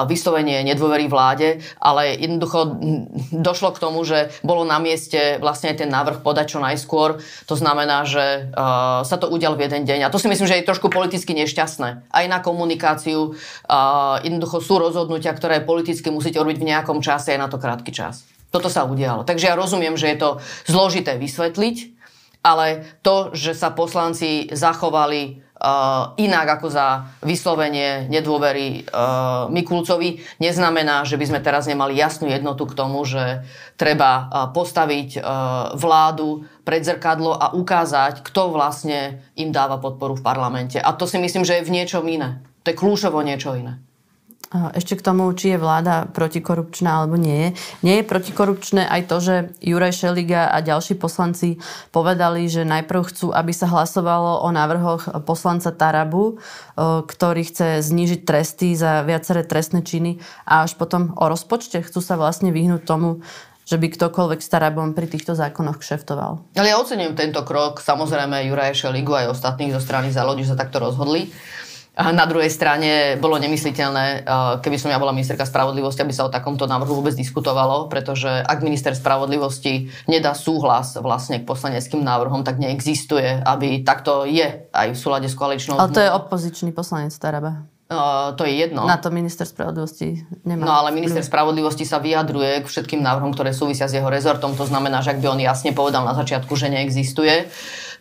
vyslovenie 0.08 0.62
nedôvery 0.68 1.08
vláde, 1.08 1.64
ale 1.80 2.16
jednoducho 2.20 2.80
došlo 3.32 3.72
k 3.72 3.82
tomu, 3.82 4.04
že 4.04 4.32
bolo 4.44 4.68
na 4.68 4.78
mieste 4.78 5.40
vlastne 5.40 5.72
aj 5.72 5.84
ten 5.84 5.90
návrh 5.90 6.22
podať 6.22 6.56
čo 6.56 6.60
najskôr. 6.60 7.24
To 7.48 7.56
znamená, 7.56 8.04
že 8.04 8.52
sa 9.08 9.18
to 9.20 9.32
udial 9.32 9.56
v 9.56 9.72
jeden 9.72 9.88
deň. 9.88 10.08
A 10.08 10.12
to 10.12 10.20
si 10.20 10.28
myslím, 10.28 10.48
že 10.48 10.60
je 10.60 10.68
trošku 10.68 10.92
politicky 10.92 11.32
nešťastné. 11.32 12.12
Aj 12.12 12.26
na 12.28 12.40
komunikáciu 12.44 13.36
jednoducho 14.24 14.60
sú 14.60 14.80
rozhodnutia, 14.80 15.32
ktoré 15.32 15.64
politicky 15.64 16.12
musíte 16.12 16.40
robiť 16.40 16.58
v 16.60 16.68
nejakom 16.74 17.00
čase, 17.00 17.36
aj 17.36 17.40
na 17.40 17.48
to 17.48 17.56
krátky 17.62 17.96
čas. 17.96 18.28
Toto 18.48 18.72
sa 18.72 18.88
udialo. 18.88 19.28
Takže 19.28 19.52
ja 19.52 19.60
rozumiem, 19.60 20.00
že 20.00 20.12
je 20.12 20.18
to 20.24 20.30
zložité 20.68 21.20
vysvetliť, 21.20 22.00
ale 22.48 22.88
to, 23.04 23.36
že 23.36 23.52
sa 23.52 23.76
poslanci 23.76 24.48
zachovali 24.48 25.47
uh, 25.58 26.14
inak 26.22 26.62
ako 26.62 26.68
za 26.70 26.88
vyslovenie 27.26 28.06
nedôvery 28.08 28.86
uh, 28.88 29.50
Mikulcovi, 29.50 30.22
neznamená, 30.38 31.04
že 31.04 31.18
by 31.18 31.26
sme 31.26 31.40
teraz 31.42 31.66
nemali 31.66 31.98
jasnú 31.98 32.30
jednotu 32.30 32.70
k 32.70 32.78
tomu, 32.78 33.02
že 33.04 33.42
treba 33.78 34.26
uh, 34.26 34.50
postaviť 34.54 35.20
vládu 35.78 36.46
pred 36.68 36.84
zrkadlo 36.84 37.34
a 37.34 37.56
ukázať, 37.56 38.22
kto 38.22 38.52
vlastne 38.52 39.24
im 39.40 39.56
dáva 39.56 39.80
podporu 39.80 40.20
v 40.20 40.26
parlamente. 40.26 40.78
A 40.78 40.92
to 40.94 41.08
si 41.08 41.16
myslím, 41.18 41.48
že 41.48 41.60
je 41.60 41.68
v 41.68 41.74
niečom 41.74 42.04
iné. 42.08 42.44
To 42.64 42.72
je 42.72 42.80
kľúčovo 42.80 43.24
niečo 43.24 43.56
iné. 43.56 43.80
Ešte 44.48 44.96
k 44.96 45.04
tomu, 45.04 45.28
či 45.36 45.52
je 45.52 45.60
vláda 45.60 46.08
protikorupčná 46.08 47.04
alebo 47.04 47.20
nie 47.20 47.36
je. 47.36 47.50
Nie 47.84 47.96
je 48.00 48.08
protikorupčné 48.08 48.88
aj 48.88 49.02
to, 49.12 49.20
že 49.20 49.36
Juraj 49.60 49.92
Šeliga 49.92 50.48
a 50.48 50.64
ďalší 50.64 50.96
poslanci 50.96 51.60
povedali, 51.92 52.48
že 52.48 52.64
najprv 52.64 53.12
chcú, 53.12 53.36
aby 53.36 53.52
sa 53.52 53.68
hlasovalo 53.68 54.48
o 54.48 54.50
návrhoch 54.56 55.20
poslanca 55.28 55.76
Tarabu, 55.76 56.40
ktorý 56.80 57.44
chce 57.44 57.84
znížiť 57.84 58.24
tresty 58.24 58.72
za 58.72 59.04
viaceré 59.04 59.44
trestné 59.44 59.84
činy 59.84 60.24
a 60.48 60.64
až 60.64 60.80
potom 60.80 61.12
o 61.20 61.28
rozpočte. 61.28 61.84
Chcú 61.84 62.00
sa 62.00 62.16
vlastne 62.16 62.56
vyhnúť 62.56 62.88
tomu, 62.88 63.20
že 63.68 63.76
by 63.76 63.92
ktokoľvek 64.00 64.40
s 64.40 64.48
Tarabom 64.48 64.96
pri 64.96 65.12
týchto 65.12 65.36
zákonoch 65.36 65.84
kšeftoval. 65.84 66.56
Ale 66.56 66.72
ja 66.72 66.80
ocením 66.80 67.20
tento 67.20 67.44
krok, 67.44 67.84
samozrejme 67.84 68.48
Juraja 68.48 68.72
Šeligu 68.72 69.12
aj 69.12 69.36
ostatných 69.36 69.76
zo 69.76 69.84
strany 69.84 70.08
za 70.08 70.24
že 70.24 70.48
sa 70.48 70.56
takto 70.56 70.80
rozhodli. 70.80 71.28
A 71.98 72.14
na 72.14 72.30
druhej 72.30 72.54
strane 72.54 73.18
bolo 73.18 73.42
nemysliteľné, 73.42 74.30
keby 74.62 74.78
som 74.78 74.94
ja 74.94 75.02
bola 75.02 75.18
ministerka 75.18 75.50
spravodlivosti, 75.50 76.06
aby 76.06 76.14
sa 76.14 76.30
o 76.30 76.34
takomto 76.34 76.70
návrhu 76.70 77.02
vôbec 77.02 77.18
diskutovalo, 77.18 77.90
pretože 77.90 78.30
ak 78.30 78.62
minister 78.62 78.94
spravodlivosti 78.94 79.90
nedá 80.06 80.38
súhlas 80.38 80.94
vlastne 81.02 81.42
k 81.42 81.50
poslaneckým 81.50 82.06
návrhom, 82.06 82.46
tak 82.46 82.62
neexistuje, 82.62 83.42
aby 83.42 83.82
takto 83.82 84.30
je 84.30 84.70
aj 84.70 84.94
v 84.94 84.98
súlade 84.98 85.26
s 85.26 85.34
koaličnou... 85.34 85.82
Ale 85.82 85.90
to 85.90 86.06
je 86.06 86.14
opozičný 86.14 86.70
poslanec 86.70 87.18
Taraba. 87.18 87.66
Uh, 87.88 88.36
to 88.36 88.44
je 88.44 88.68
jedno. 88.68 88.84
Na 88.84 89.00
to 89.00 89.08
minister 89.08 89.48
spravodlivosti 89.48 90.20
nemá. 90.44 90.68
No 90.68 90.76
ale 90.76 90.92
minister 90.92 91.24
spravodlivosti 91.24 91.88
sa 91.88 92.04
vyjadruje 92.04 92.62
k 92.62 92.68
všetkým 92.68 93.00
návrhom, 93.00 93.32
ktoré 93.32 93.56
súvisia 93.56 93.88
s 93.88 93.96
jeho 93.96 94.12
rezortom. 94.12 94.60
To 94.60 94.68
znamená, 94.68 95.00
že 95.00 95.16
ak 95.16 95.24
by 95.24 95.32
on 95.32 95.40
jasne 95.40 95.72
povedal 95.72 96.04
na 96.04 96.12
začiatku, 96.12 96.52
že 96.60 96.68
neexistuje, 96.68 97.48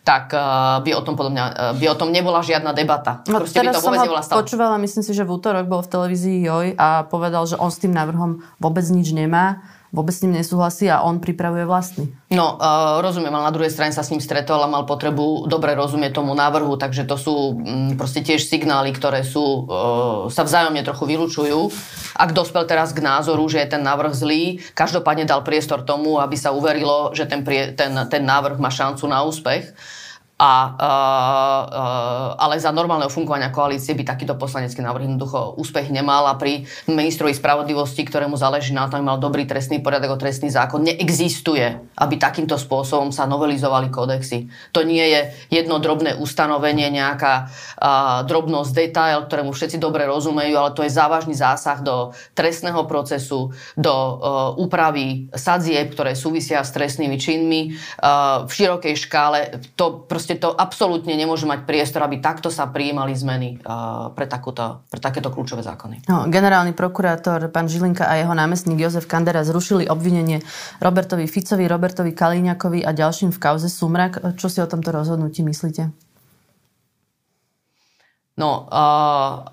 tak 0.07 0.31
uh, 0.31 0.79
by 0.79 0.91
o 0.95 1.01
tom 1.03 1.19
podľa 1.19 1.31
mňa, 1.35 1.43
uh, 1.43 1.53
by 1.75 1.85
o 1.91 1.95
tom 1.99 2.15
nebola 2.15 2.39
žiadna 2.39 2.71
debata. 2.71 3.27
No, 3.27 3.43
Proste 3.43 3.59
teraz 3.59 3.75
by 3.75 3.83
to 3.83 3.85
vôbec 3.91 3.99
som 4.07 4.15
ho 4.15 4.39
počúvala, 4.39 4.79
myslím 4.79 5.03
si, 5.03 5.11
že 5.11 5.27
v 5.27 5.35
útorok 5.35 5.67
bol 5.67 5.83
v 5.83 5.89
televízii 5.91 6.47
Joj 6.47 6.67
a 6.79 7.03
povedal, 7.03 7.43
že 7.43 7.59
on 7.59 7.67
s 7.67 7.83
tým 7.83 7.91
návrhom 7.91 8.39
vôbec 8.63 8.87
nič 8.87 9.11
nemá 9.11 9.59
vôbec 9.91 10.11
s 10.11 10.21
ním 10.23 10.35
nesúhlasí 10.35 10.91
a 10.91 11.03
on 11.03 11.23
pripravuje 11.23 11.63
vlastný. 11.63 12.11
No, 12.27 12.59
uh, 12.59 12.99
rozumiem, 12.99 13.31
ale 13.31 13.47
na 13.47 13.55
druhej 13.55 13.71
strane 13.71 13.95
sa 13.95 14.03
s 14.03 14.11
ním 14.11 14.19
stretol 14.19 14.59
a 14.59 14.67
mal 14.67 14.83
potrebu 14.83 15.47
dobre 15.47 15.73
rozumieť 15.79 16.19
tomu 16.19 16.35
návrhu, 16.35 16.75
takže 16.75 17.07
to 17.07 17.15
sú 17.15 17.35
um, 17.55 17.95
proste 17.95 18.19
tiež 18.19 18.43
signály, 18.43 18.91
ktoré 18.91 19.23
sú, 19.23 19.63
uh, 19.67 20.27
sa 20.27 20.43
vzájomne 20.43 20.83
trochu 20.83 21.07
vylúčujú. 21.07 21.71
Ak 22.19 22.35
dospel 22.35 22.67
teraz 22.67 22.91
k 22.91 22.99
názoru, 22.99 23.47
že 23.47 23.63
je 23.63 23.77
ten 23.77 23.83
návrh 23.83 24.11
zlý, 24.11 24.59
každopádne 24.75 25.23
dal 25.23 25.45
priestor 25.47 25.87
tomu, 25.87 26.19
aby 26.19 26.35
sa 26.35 26.51
uverilo, 26.51 27.15
že 27.15 27.23
ten, 27.23 27.47
prie, 27.47 27.71
ten, 27.71 27.95
ten 28.11 28.23
návrh 28.27 28.59
má 28.59 28.67
šancu 28.67 29.07
na 29.07 29.23
úspech. 29.23 29.71
A, 30.37 30.53
uh, 30.69 31.63
uh, 31.65 32.29
ale 32.37 32.61
za 32.61 32.69
normálneho 32.69 33.09
fungovania 33.09 33.49
koalície 33.49 33.97
by 33.97 34.05
takýto 34.05 34.37
poslanecký 34.37 34.85
návrh 34.85 35.09
jednoducho 35.09 35.57
úspech 35.57 35.89
nemal 35.89 36.29
a 36.29 36.37
pri 36.37 36.61
ministrovi 36.85 37.33
spravodlivosti, 37.33 38.05
ktorému 38.05 38.37
záleží 38.37 38.69
na 38.69 38.85
tom, 38.85 39.01
mal 39.01 39.17
dobrý 39.17 39.49
trestný 39.49 39.81
poriadok 39.81 40.13
o 40.13 40.21
trestný 40.21 40.53
zákon, 40.53 40.85
neexistuje, 40.85 41.81
aby 41.97 42.15
takýmto 42.21 42.53
spôsobom 42.53 43.09
sa 43.09 43.25
novelizovali 43.25 43.89
kódexy. 43.89 44.45
To 44.77 44.85
nie 44.85 45.01
je 45.09 45.21
jedno 45.49 45.81
drobné 45.81 46.13
ustanovenie, 46.21 46.93
nejaká 46.93 47.49
uh, 47.49 48.21
drobnosť, 48.29 48.71
detail, 48.77 49.25
ktorému 49.25 49.49
všetci 49.57 49.81
dobre 49.81 50.05
rozumejú, 50.05 50.53
ale 50.53 50.77
to 50.77 50.85
je 50.85 50.93
závažný 50.93 51.33
zásah 51.33 51.81
do 51.81 52.13
trestného 52.37 52.85
procesu, 52.85 53.57
do 53.73 53.89
uh, 53.89 54.53
úpravy 54.53 55.33
sadzieb, 55.33 55.97
ktoré 55.97 56.13
súvisia 56.13 56.61
s 56.61 56.69
trestnými 56.77 57.17
činmi 57.17 57.73
uh, 57.73 58.45
v 58.45 58.51
širokej 58.53 58.95
škále. 59.01 59.39
To 59.73 60.05
proste 60.05 60.26
proste 60.27 60.43
to 60.43 60.51
absolútne 60.51 61.15
nemôže 61.15 61.47
mať 61.47 61.63
priestor, 61.63 62.03
aby 62.03 62.19
takto 62.19 62.51
sa 62.51 62.67
prijímali 62.67 63.15
zmeny 63.15 63.63
pre, 64.11 64.27
takúto, 64.27 64.83
pre 64.91 64.99
takéto 64.99 65.31
kľúčové 65.31 65.63
zákony. 65.63 66.03
No, 66.11 66.27
generálny 66.27 66.75
prokurátor 66.75 67.47
pán 67.47 67.71
Žilinka 67.71 68.03
a 68.03 68.19
jeho 68.19 68.35
námestník 68.35 68.75
Jozef 68.75 69.07
Kandera 69.07 69.47
zrušili 69.47 69.87
obvinenie 69.87 70.43
Robertovi 70.83 71.31
Ficovi, 71.31 71.63
Robertovi 71.63 72.11
Kalíňakovi 72.11 72.83
a 72.83 72.91
ďalším 72.91 73.31
v 73.31 73.39
kauze 73.39 73.71
Sumrak. 73.71 74.19
Čo 74.35 74.51
si 74.51 74.59
o 74.59 74.67
tomto 74.67 74.91
rozhodnutí 74.91 75.47
myslíte? 75.47 75.95
No, 78.35 78.67
uh, 78.67 79.47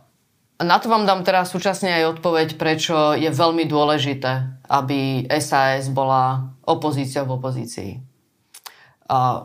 na 0.59 0.77
to 0.83 0.91
vám 0.91 1.07
dám 1.07 1.23
teraz 1.23 1.55
súčasne 1.55 2.03
aj 2.03 2.19
odpoveď, 2.19 2.59
prečo 2.59 3.15
je 3.15 3.31
veľmi 3.31 3.63
dôležité, 3.71 4.59
aby 4.67 5.31
SAS 5.39 5.87
bola 5.87 6.51
opozíciou 6.67 7.31
v 7.31 7.39
opozícii. 7.39 8.14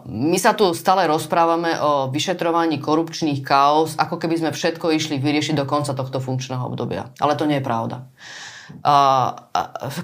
My 0.08 0.40
sa 0.40 0.56
tu 0.56 0.72
stále 0.72 1.04
rozprávame 1.04 1.76
o 1.84 2.08
vyšetrovaní 2.08 2.80
korupčných 2.80 3.44
kaos, 3.44 4.00
ako 4.00 4.16
keby 4.16 4.40
sme 4.40 4.52
všetko 4.56 4.96
išli 4.96 5.20
vyriešiť 5.20 5.60
do 5.60 5.68
konca 5.68 5.92
tohto 5.92 6.24
funkčného 6.24 6.64
obdobia. 6.64 7.12
Ale 7.20 7.36
to 7.36 7.44
nie 7.44 7.60
je 7.60 7.68
pravda. 7.68 8.08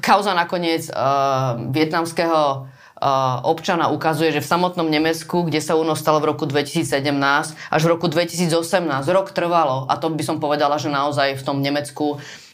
Kauza 0.03 0.35
nakoniec 0.35 0.91
uh, 0.91 1.55
vietnamského 1.71 2.67
občana 3.45 3.91
ukazuje, 3.91 4.31
že 4.31 4.41
v 4.41 4.49
samotnom 4.49 4.87
Nemecku, 4.87 5.45
kde 5.45 5.59
sa 5.59 5.75
únos 5.75 5.99
stalo 5.99 6.23
v 6.23 6.31
roku 6.31 6.47
2017, 6.47 6.95
až 7.53 7.81
v 7.83 7.91
roku 7.91 8.07
2018 8.07 8.55
rok 9.11 9.35
trvalo, 9.35 9.83
a 9.91 9.99
to 9.99 10.09
by 10.09 10.23
som 10.23 10.39
povedala, 10.39 10.79
že 10.79 10.87
naozaj 10.87 11.37
v 11.37 11.43
tom 11.43 11.59
Nemecku 11.59 12.15
uh, 12.15 12.44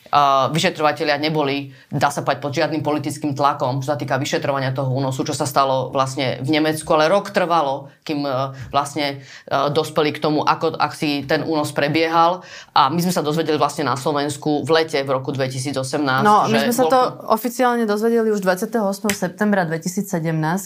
vyšetrovateľia 0.52 1.16
neboli, 1.24 1.72
dá 1.88 2.12
sa 2.12 2.20
povedať, 2.22 2.44
pod 2.44 2.52
žiadnym 2.52 2.84
politickým 2.84 3.32
tlakom, 3.32 3.80
čo 3.80 3.96
sa 3.96 3.98
týka 3.98 4.20
vyšetrovania 4.20 4.76
toho 4.76 4.92
únosu, 4.92 5.24
čo 5.24 5.32
sa 5.32 5.48
stalo 5.48 5.88
vlastne 5.96 6.44
v 6.44 6.50
Nemecku, 6.52 6.88
ale 6.92 7.08
rok 7.08 7.32
trvalo, 7.32 7.88
kým 8.04 8.28
uh, 8.28 8.52
vlastne 8.76 9.24
uh, 9.48 9.72
dospeli 9.72 10.12
k 10.12 10.20
tomu, 10.20 10.44
ako 10.44 10.76
ak 10.76 10.92
si 10.92 11.24
ten 11.24 11.48
únos 11.48 11.72
prebiehal. 11.72 12.44
A 12.76 12.92
my 12.92 13.00
sme 13.00 13.16
sa 13.16 13.24
dozvedeli 13.24 13.56
vlastne 13.56 13.88
na 13.88 13.96
Slovensku 13.96 14.68
v 14.68 14.70
lete 14.84 15.00
v 15.00 15.10
roku 15.16 15.32
2018. 15.32 15.80
No, 16.28 16.52
my 16.52 16.58
sme 16.60 16.76
sa 16.76 16.86
to 16.92 17.00
oficiálne 17.32 17.88
dozvedeli 17.88 18.36
už 18.36 18.44
28. 18.44 18.76
septembra 19.16 19.64
2017, 19.64 20.12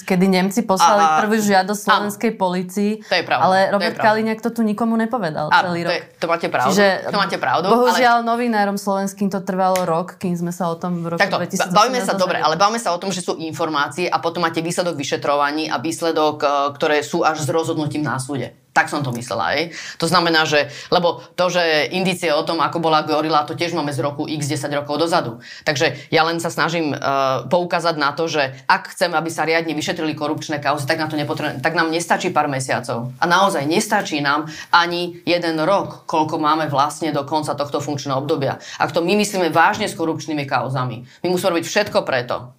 kedy 0.09 0.25
Nemci 0.25 0.65
poslali 0.65 1.05
a, 1.05 1.21
prvú 1.21 1.37
žiadosť 1.37 1.81
slovenskej 1.85 2.31
policii. 2.33 2.91
To 3.05 3.13
je 3.13 3.23
pravda. 3.23 3.43
Ale 3.45 3.57
Robert 3.77 3.97
Kaliňák 4.01 4.41
to 4.41 4.49
tu 4.49 4.65
nikomu 4.65 4.97
nepovedal 4.97 5.53
a, 5.53 5.69
celý 5.69 5.85
rok. 5.85 5.91
To, 5.91 5.93
je, 5.93 6.01
to 6.17 6.25
máte 6.25 6.47
pravdu. 6.49 6.69
Čiže, 6.73 6.87
to 7.13 7.17
máte 7.21 7.37
pravdu. 7.37 7.67
Bohužiaľ 7.69 8.25
ale... 8.25 8.27
novinárom 8.27 8.77
slovenským 8.81 9.29
to 9.35 9.43
trvalo 9.43 9.83
rok, 9.83 10.15
kým 10.15 10.31
sme 10.31 10.55
sa 10.55 10.71
o 10.71 10.79
tom 10.79 11.03
v 11.03 11.15
roku 11.15 11.19
Takto, 11.19 11.43
2018 11.43 11.75
bavíme 11.75 11.99
sa 11.99 12.15
dobre, 12.15 12.39
ale 12.39 12.55
bavíme 12.55 12.79
sa 12.79 12.95
o 12.95 12.99
tom, 12.99 13.11
že 13.11 13.19
sú 13.19 13.35
informácie 13.35 14.07
a 14.07 14.23
potom 14.23 14.39
máte 14.39 14.63
výsledok 14.63 14.95
vyšetrovaní 14.95 15.67
a 15.67 15.75
výsledok, 15.83 16.35
e, 16.39 16.47
ktoré 16.79 17.03
sú 17.03 17.27
až 17.27 17.43
s 17.43 17.49
rozhodnutím 17.51 18.07
na 18.07 18.15
súde. 18.15 18.55
Tak 18.75 18.91
som 18.91 18.99
to 18.99 19.15
myslela, 19.15 19.55
aj. 19.55 19.71
To 20.03 20.05
znamená, 20.11 20.43
že, 20.43 20.67
lebo 20.91 21.23
to, 21.39 21.47
že 21.47 21.87
indície 21.95 22.27
o 22.35 22.43
tom, 22.43 22.59
ako 22.59 22.83
bola 22.83 23.07
gorila, 23.07 23.47
to 23.47 23.55
tiež 23.55 23.71
máme 23.71 23.95
z 23.95 24.03
roku 24.03 24.27
x 24.27 24.51
10 24.51 24.67
rokov 24.75 24.99
dozadu. 24.99 25.39
Takže 25.63 26.11
ja 26.11 26.27
len 26.27 26.43
sa 26.43 26.51
snažím 26.51 26.91
uh, 26.91 27.47
poukázať 27.47 27.95
na 27.95 28.11
to, 28.11 28.27
že 28.27 28.51
ak 28.67 28.91
chceme, 28.91 29.15
aby 29.15 29.31
sa 29.31 29.47
riadne 29.47 29.71
vyšetrili 29.71 30.11
korupčné 30.11 30.59
kauzy, 30.59 30.83
tak, 30.83 30.99
na 30.99 31.07
to 31.07 31.15
tak 31.63 31.71
nám 31.71 31.87
nestačí 31.87 32.35
pár 32.35 32.51
mesiacov. 32.51 33.15
A 33.15 33.23
naozaj 33.23 33.63
nestačí 33.63 34.19
nám 34.19 34.51
ani 34.75 35.23
jeden 35.23 35.55
rok, 35.63 36.03
koľko 36.03 36.35
máme 36.35 36.67
vlastne 36.67 37.15
do 37.15 37.23
konca 37.23 37.55
tohto 37.55 37.79
funkčného 37.79 38.19
obdobia. 38.19 38.59
Ak 38.75 38.91
to 38.91 38.99
my 38.99 39.15
myslíme 39.15 39.55
vážne 39.55 39.87
s 39.87 39.95
korupčnými 39.95 40.43
kauzami, 40.43 41.07
my 41.23 41.27
musíme 41.31 41.55
robiť 41.55 41.63
všetko 41.63 42.03
preto, 42.03 42.51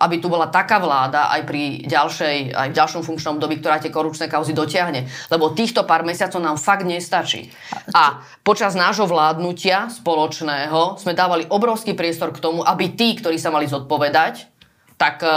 aby 0.00 0.16
tu 0.16 0.32
bola 0.32 0.48
taká 0.48 0.80
vláda 0.80 1.28
aj 1.28 1.44
pri 1.44 1.84
ďalšej, 1.84 2.56
aj 2.56 2.68
v 2.72 2.78
ďalšom 2.78 3.02
funkčnom 3.04 3.36
dobi, 3.36 3.60
ktorá 3.60 3.76
tie 3.76 3.92
korupčné 3.92 4.32
kauzy 4.32 4.56
dotiahne. 4.56 5.04
Lebo 5.28 5.52
týchto 5.52 5.84
pár 5.84 6.06
mesiacov 6.08 6.40
nám 6.40 6.56
fakt 6.56 6.88
nestačí. 6.88 7.52
A 7.92 8.24
počas 8.40 8.72
nášho 8.72 9.04
vládnutia 9.04 9.92
spoločného 9.92 10.96
sme 10.96 11.12
dávali 11.12 11.44
obrovský 11.52 11.92
priestor 11.92 12.32
k 12.32 12.40
tomu, 12.40 12.64
aby 12.64 12.96
tí, 12.96 13.12
ktorí 13.20 13.36
sa 13.36 13.52
mali 13.52 13.68
zodpovedať, 13.68 14.48
tak 15.00 15.24
e, 15.24 15.32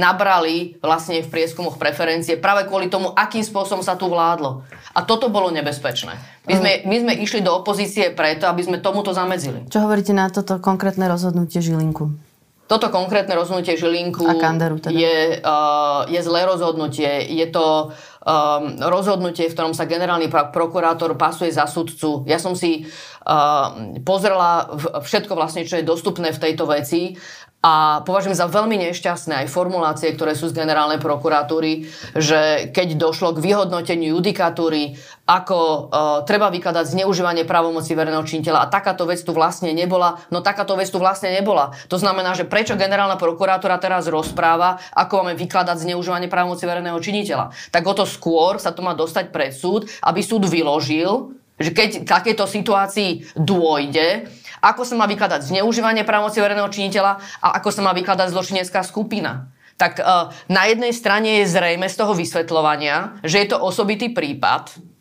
nabrali 0.00 0.80
vlastne 0.80 1.20
v 1.20 1.28
prieskumoch 1.28 1.76
preferencie 1.76 2.40
práve 2.40 2.64
kvôli 2.64 2.88
tomu, 2.88 3.12
akým 3.12 3.44
spôsobom 3.44 3.84
sa 3.84 4.00
tu 4.00 4.08
vládlo. 4.08 4.64
A 4.96 5.04
toto 5.04 5.28
bolo 5.28 5.52
nebezpečné. 5.52 6.16
My 6.48 6.54
sme, 6.56 6.70
my 6.88 6.96
sme 7.04 7.12
išli 7.20 7.44
do 7.44 7.52
opozície 7.52 8.16
preto, 8.16 8.48
aby 8.48 8.64
sme 8.64 8.80
tomuto 8.80 9.12
zamedzili. 9.12 9.68
Čo 9.68 9.84
hovoríte 9.84 10.16
na 10.16 10.32
toto 10.32 10.56
konkrétne 10.56 11.04
rozhodnutie 11.04 11.60
Žilinku? 11.60 12.23
Toto 12.74 12.90
konkrétne 12.90 13.38
rozhodnutie 13.38 13.78
Žilinku 13.78 14.26
Kanderu 14.34 14.82
teda. 14.82 14.90
je, 14.90 15.38
uh, 15.38 16.10
je 16.10 16.18
zlé 16.18 16.42
rozhodnutie. 16.42 17.06
Je 17.30 17.46
to 17.46 17.94
um, 18.26 18.74
rozhodnutie, 18.90 19.46
v 19.46 19.54
ktorom 19.54 19.70
sa 19.78 19.86
generálny 19.86 20.26
prokurátor 20.26 21.14
pasuje 21.14 21.54
za 21.54 21.70
sudcu. 21.70 22.26
Ja 22.26 22.42
som 22.42 22.58
si 22.58 22.82
uh, 22.82 24.02
pozrela 24.02 24.74
všetko 25.06 25.38
vlastne, 25.38 25.62
čo 25.62 25.78
je 25.78 25.86
dostupné 25.86 26.34
v 26.34 26.42
tejto 26.50 26.66
veci 26.66 27.14
a 27.64 28.04
považujem 28.04 28.36
za 28.36 28.44
veľmi 28.44 28.76
nešťastné 28.76 29.40
aj 29.40 29.48
formulácie, 29.48 30.12
ktoré 30.12 30.36
sú 30.36 30.52
z 30.52 30.58
generálnej 30.60 31.00
prokuratúry, 31.00 31.88
že 32.12 32.68
keď 32.68 33.00
došlo 33.00 33.32
k 33.32 33.40
vyhodnoteniu 33.40 34.20
judikatúry, 34.20 35.00
ako 35.24 35.56
uh, 35.56 35.80
treba 36.28 36.52
vykladať 36.52 36.92
zneužívanie 36.92 37.48
právomoci 37.48 37.96
verejného 37.96 38.28
činiteľa 38.28 38.68
a 38.68 38.70
takáto 38.70 39.08
vec 39.08 39.24
tu 39.24 39.32
vlastne 39.32 39.72
nebola, 39.72 40.20
no 40.28 40.44
takáto 40.44 40.76
vec 40.76 40.92
tu 40.92 41.00
vlastne 41.00 41.32
nebola. 41.32 41.72
To 41.88 41.96
znamená, 41.96 42.36
že 42.36 42.44
prečo 42.44 42.76
generálna 42.76 43.16
prokuratúra 43.16 43.80
teraz 43.80 44.04
rozpráva, 44.12 44.76
ako 44.92 45.24
máme 45.24 45.32
vykladať 45.40 45.88
zneužívanie 45.88 46.28
právomoci 46.28 46.68
verejného 46.68 47.00
činiteľa. 47.00 47.56
Tak 47.72 47.80
o 47.88 47.96
to 47.96 48.04
skôr 48.04 48.60
sa 48.60 48.76
to 48.76 48.84
má 48.84 48.92
dostať 48.92 49.32
pred 49.32 49.56
súd, 49.56 49.88
aby 50.04 50.20
súd 50.20 50.44
vyložil, 50.44 51.32
že 51.56 51.70
keď 51.70 52.04
takéto 52.04 52.44
situácii 52.44 53.38
dôjde, 53.38 54.28
ako 54.64 54.88
sa 54.88 54.96
má 54.96 55.04
vykladať 55.04 55.52
zneužívanie 55.52 56.08
právomoci 56.08 56.40
verejného 56.40 56.72
činiteľa 56.72 57.20
a 57.44 57.60
ako 57.60 57.68
sa 57.68 57.84
má 57.84 57.92
vykladať 57.92 58.32
zločinecká 58.32 58.80
skupina. 58.80 59.52
Tak 59.76 60.00
uh, 60.00 60.30
na 60.48 60.70
jednej 60.70 60.94
strane 60.94 61.42
je 61.42 61.50
zrejme 61.50 61.90
z 61.90 61.98
toho 61.98 62.14
vysvetľovania, 62.14 63.20
že 63.26 63.42
je 63.42 63.48
to 63.52 63.58
osobitý 63.58 64.14
prípad, 64.14 64.93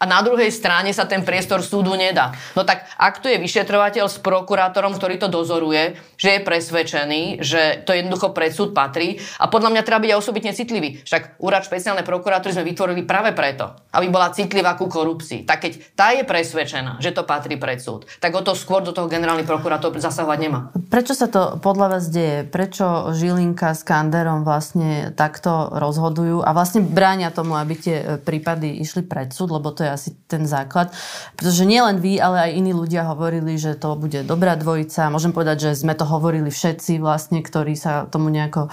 a 0.00 0.08
na 0.08 0.24
druhej 0.24 0.48
strane 0.48 0.96
sa 0.96 1.04
ten 1.04 1.20
priestor 1.20 1.60
súdu 1.60 1.92
nedá. 1.92 2.32
No 2.56 2.64
tak 2.64 2.88
ak 2.96 3.20
tu 3.20 3.28
je 3.28 3.36
vyšetrovateľ 3.36 4.08
s 4.08 4.16
prokurátorom, 4.24 4.96
ktorý 4.96 5.20
to 5.20 5.28
dozoruje, 5.28 6.00
že 6.16 6.40
je 6.40 6.40
presvedčený, 6.40 7.22
že 7.44 7.84
to 7.84 7.92
jednoducho 7.92 8.32
pred 8.32 8.48
súd 8.48 8.72
patrí 8.72 9.20
a 9.36 9.52
podľa 9.52 9.76
mňa 9.76 9.82
treba 9.84 10.00
byť 10.00 10.10
aj 10.16 10.20
osobitne 10.24 10.56
citlivý. 10.56 11.04
Však 11.04 11.36
úrad 11.44 11.68
špeciálnej 11.68 12.08
prokuratúry 12.08 12.56
sme 12.56 12.64
vytvorili 12.64 13.04
práve 13.04 13.36
preto, 13.36 13.76
aby 13.92 14.08
bola 14.08 14.32
citlivá 14.32 14.80
ku 14.80 14.88
korupcii. 14.88 15.44
Tak 15.44 15.68
keď 15.68 15.72
tá 15.92 16.16
je 16.16 16.24
presvedčená, 16.24 16.96
že 16.96 17.12
to 17.12 17.28
patrí 17.28 17.60
pred 17.60 17.76
súd, 17.76 18.08
tak 18.24 18.32
o 18.32 18.40
to 18.40 18.56
skôr 18.56 18.80
do 18.80 18.96
toho 18.96 19.04
generálny 19.04 19.44
prokurátor 19.44 19.92
zasahovať 19.92 20.38
nemá. 20.40 20.72
Prečo 20.88 21.12
sa 21.12 21.28
to 21.28 21.60
podľa 21.60 22.00
vás 22.00 22.08
deje? 22.08 22.48
Prečo 22.48 23.12
Žilinka 23.12 23.76
s 23.76 23.84
Kanderom 23.84 24.48
vlastne 24.48 25.12
takto 25.12 25.68
rozhodujú 25.76 26.40
a 26.40 26.56
vlastne 26.56 26.80
bránia 26.80 27.28
tomu, 27.28 27.60
aby 27.60 27.74
tie 27.76 27.96
prípady 28.24 28.80
išli 28.80 29.04
pred 29.04 29.28
súd, 29.34 29.52
lebo 29.52 29.68
to 29.76 29.84
je 29.84 29.89
asi 29.90 30.14
ten 30.30 30.46
základ. 30.46 30.94
Pretože 31.34 31.66
nielen 31.66 31.98
vy, 31.98 32.22
ale 32.22 32.46
aj 32.46 32.50
iní 32.54 32.70
ľudia 32.70 33.04
hovorili, 33.10 33.58
že 33.58 33.74
to 33.74 33.98
bude 33.98 34.22
dobrá 34.22 34.54
dvojica. 34.54 35.10
Môžem 35.10 35.34
povedať, 35.34 35.70
že 35.70 35.82
sme 35.82 35.98
to 35.98 36.06
hovorili 36.06 36.48
všetci 36.48 37.02
vlastne, 37.02 37.42
ktorí 37.42 37.74
sa 37.74 38.06
tomu 38.06 38.30
nejako 38.30 38.70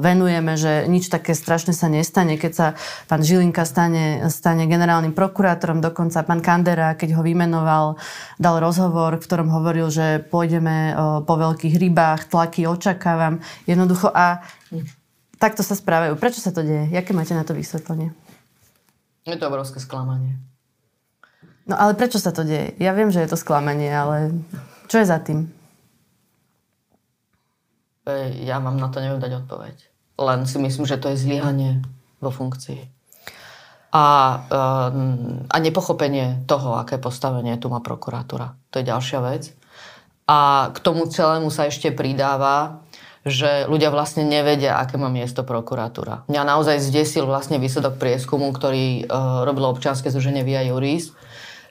venujeme, 0.00 0.56
že 0.56 0.88
nič 0.88 1.12
také 1.12 1.36
strašné 1.36 1.76
sa 1.76 1.92
nestane, 1.92 2.40
keď 2.40 2.52
sa 2.52 2.66
pán 3.04 3.20
Žilinka 3.20 3.68
stane, 3.68 4.26
stane 4.32 4.64
generálnym 4.64 5.12
prokurátorom, 5.12 5.84
dokonca 5.84 6.24
pán 6.24 6.40
Kandera, 6.40 6.96
keď 6.96 7.20
ho 7.20 7.22
vymenoval, 7.22 8.00
dal 8.40 8.56
rozhovor, 8.64 9.20
v 9.20 9.26
ktorom 9.28 9.52
hovoril, 9.52 9.92
že 9.92 10.24
pôjdeme 10.24 10.96
po 11.28 11.34
veľkých 11.36 11.76
rybách, 11.76 12.32
tlaky 12.32 12.64
očakávam. 12.64 13.44
Jednoducho 13.68 14.08
a 14.08 14.40
takto 15.36 15.60
sa 15.60 15.76
správajú. 15.76 16.16
Prečo 16.16 16.40
sa 16.40 16.54
to 16.54 16.64
deje? 16.64 16.88
Jaké 16.88 17.12
máte 17.12 17.36
na 17.36 17.44
to 17.44 17.52
vysvetlenie? 17.52 18.16
Je 19.28 19.36
to 19.36 19.48
obrovské 19.50 19.80
sklamanie. 19.80 20.38
No 21.64 21.80
ale 21.80 21.96
prečo 21.96 22.20
sa 22.20 22.28
to 22.28 22.44
deje? 22.44 22.76
Ja 22.76 22.92
viem, 22.92 23.08
že 23.08 23.24
je 23.24 23.32
to 23.32 23.40
sklamanie, 23.40 23.88
ale 23.88 24.36
čo 24.88 25.00
je 25.00 25.06
za 25.08 25.16
tým? 25.20 25.48
Ja 28.44 28.60
vám 28.60 28.76
na 28.76 28.92
to 28.92 29.00
neviem 29.00 29.16
dať 29.16 29.48
odpoveď. 29.48 29.76
Len 30.20 30.44
si 30.44 30.60
myslím, 30.60 30.84
že 30.84 31.00
to 31.00 31.08
je 31.08 31.16
zlyhanie 31.16 31.80
vo 32.20 32.28
funkcii. 32.28 32.84
a, 33.94 34.06
a 35.46 35.56
nepochopenie 35.62 36.42
toho, 36.50 36.74
aké 36.82 36.98
postavenie 36.98 37.54
tu 37.62 37.70
má 37.70 37.78
prokuratúra. 37.78 38.58
To 38.74 38.82
je 38.82 38.90
ďalšia 38.90 39.22
vec. 39.22 39.54
A 40.26 40.70
k 40.74 40.78
tomu 40.82 41.06
celému 41.06 41.46
sa 41.54 41.70
ešte 41.70 41.94
pridáva, 41.94 42.82
že 43.22 43.70
ľudia 43.70 43.94
vlastne 43.94 44.26
nevedia, 44.26 44.82
aké 44.82 44.98
má 44.98 45.06
miesto 45.06 45.46
prokuratúra. 45.46 46.26
Mňa 46.26 46.42
naozaj 46.42 46.82
zdesil 46.82 47.22
vlastne 47.24 47.62
výsledok 47.62 47.96
prieskumu, 47.96 48.50
ktorý 48.50 49.06
uh, 49.06 49.46
robilo 49.46 49.70
občianske 49.70 50.10
združenie 50.10 50.42
Via 50.42 50.66
Juris, 50.66 51.14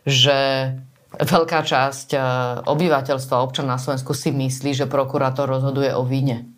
že 0.04 0.72
veľká 1.14 1.60
časť 1.64 2.08
uh, 2.14 2.24
obyvateľstva 2.66 3.44
občan 3.44 3.70
na 3.70 3.78
Slovensku 3.78 4.18
si 4.18 4.34
myslí, 4.34 4.74
že 4.74 4.90
prokurátor 4.90 5.46
rozhoduje 5.46 5.94
o 5.94 6.04
vine. 6.04 6.50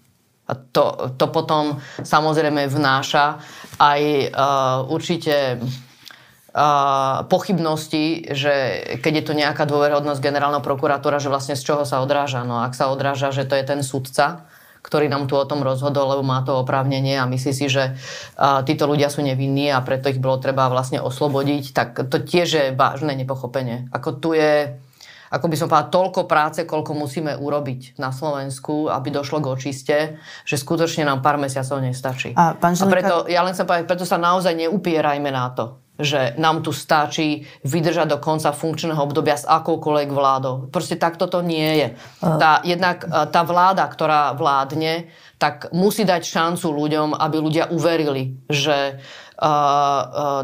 A 0.45 0.53
to, 0.53 1.13
to 1.17 1.25
potom 1.33 1.81
samozrejme 2.05 2.69
vnáša 2.69 3.41
aj 3.81 4.01
uh, 4.29 4.85
určite 4.87 5.57
uh, 5.57 7.25
pochybnosti, 7.25 8.29
že 8.29 8.53
keď 9.01 9.13
je 9.19 9.25
to 9.25 9.33
nejaká 9.33 9.65
dôverhodnosť 9.65 10.21
generálneho 10.21 10.61
prokurátora, 10.61 11.17
že 11.17 11.33
vlastne 11.33 11.57
z 11.57 11.65
čoho 11.65 11.83
sa 11.83 11.99
odráža. 11.99 12.45
No 12.45 12.61
ak 12.61 12.77
sa 12.77 12.93
odráža, 12.93 13.33
že 13.33 13.49
to 13.49 13.57
je 13.57 13.65
ten 13.65 13.81
sudca, 13.81 14.44
ktorý 14.85 15.09
nám 15.09 15.25
tu 15.25 15.33
o 15.33 15.49
tom 15.49 15.65
rozhodol, 15.65 16.13
lebo 16.13 16.21
má 16.21 16.45
to 16.45 16.61
oprávnenie 16.61 17.17
a 17.17 17.25
myslí 17.25 17.51
si, 17.57 17.65
že 17.65 17.97
títo 18.37 18.85
ľudia 18.85 19.09
sú 19.09 19.25
nevinní 19.25 19.73
a 19.73 19.81
preto 19.81 20.13
ich 20.13 20.21
bolo 20.21 20.37
treba 20.37 20.69
vlastne 20.69 21.01
oslobodiť, 21.01 21.73
tak 21.73 22.05
to 22.05 22.21
tiež 22.21 22.47
je 22.53 22.65
vážne 22.77 23.17
nepochopenie. 23.17 23.89
Ako 23.89 24.21
tu 24.21 24.37
je 24.37 24.77
ako 25.25 25.51
by 25.51 25.55
som 25.57 25.67
povedala, 25.67 25.91
toľko 25.91 26.21
práce, 26.29 26.63
koľko 26.63 26.95
musíme 26.95 27.33
urobiť 27.35 27.97
na 27.99 28.13
Slovensku, 28.13 28.87
aby 28.87 29.09
došlo 29.09 29.43
k 29.43 29.49
očiste, 29.51 29.97
že 30.47 30.55
skutočne 30.55 31.03
nám 31.03 31.19
pár 31.19 31.35
mesiacov 31.41 31.81
nestačí. 31.81 32.37
A, 32.37 32.55
pán 32.55 32.77
Žilika... 32.77 32.87
a 32.87 32.93
preto, 32.93 33.15
ja 33.27 33.41
len 33.43 33.57
sa 33.57 33.67
povedať, 33.67 33.89
preto 33.89 34.05
sa 34.07 34.21
naozaj 34.21 34.53
neupierajme 34.55 35.27
na 35.33 35.51
to 35.51 35.84
že 35.95 36.35
nám 36.35 36.59
tu 36.59 36.75
stačí 36.75 37.47
vydržať 37.63 38.07
do 38.11 38.17
konca 38.19 38.51
funkčného 38.51 38.99
obdobia 38.99 39.39
s 39.39 39.47
akoukoľvek 39.47 40.09
vládou. 40.11 40.55
Proste 40.67 40.99
takto 40.99 41.31
to 41.31 41.39
nie 41.39 41.79
je. 41.79 41.87
Tá, 42.19 42.59
jednak 42.67 43.07
e, 43.07 43.31
tá 43.31 43.41
vláda, 43.47 43.87
ktorá 43.87 44.35
vládne, 44.35 45.07
tak 45.39 45.71
musí 45.71 46.03
dať 46.03 46.23
šancu 46.23 46.67
ľuďom, 46.71 47.15
aby 47.15 47.37
ľudia 47.39 47.67
uverili, 47.67 48.39
že, 48.47 49.03
uh, 49.35 49.43
uh, 49.43 50.41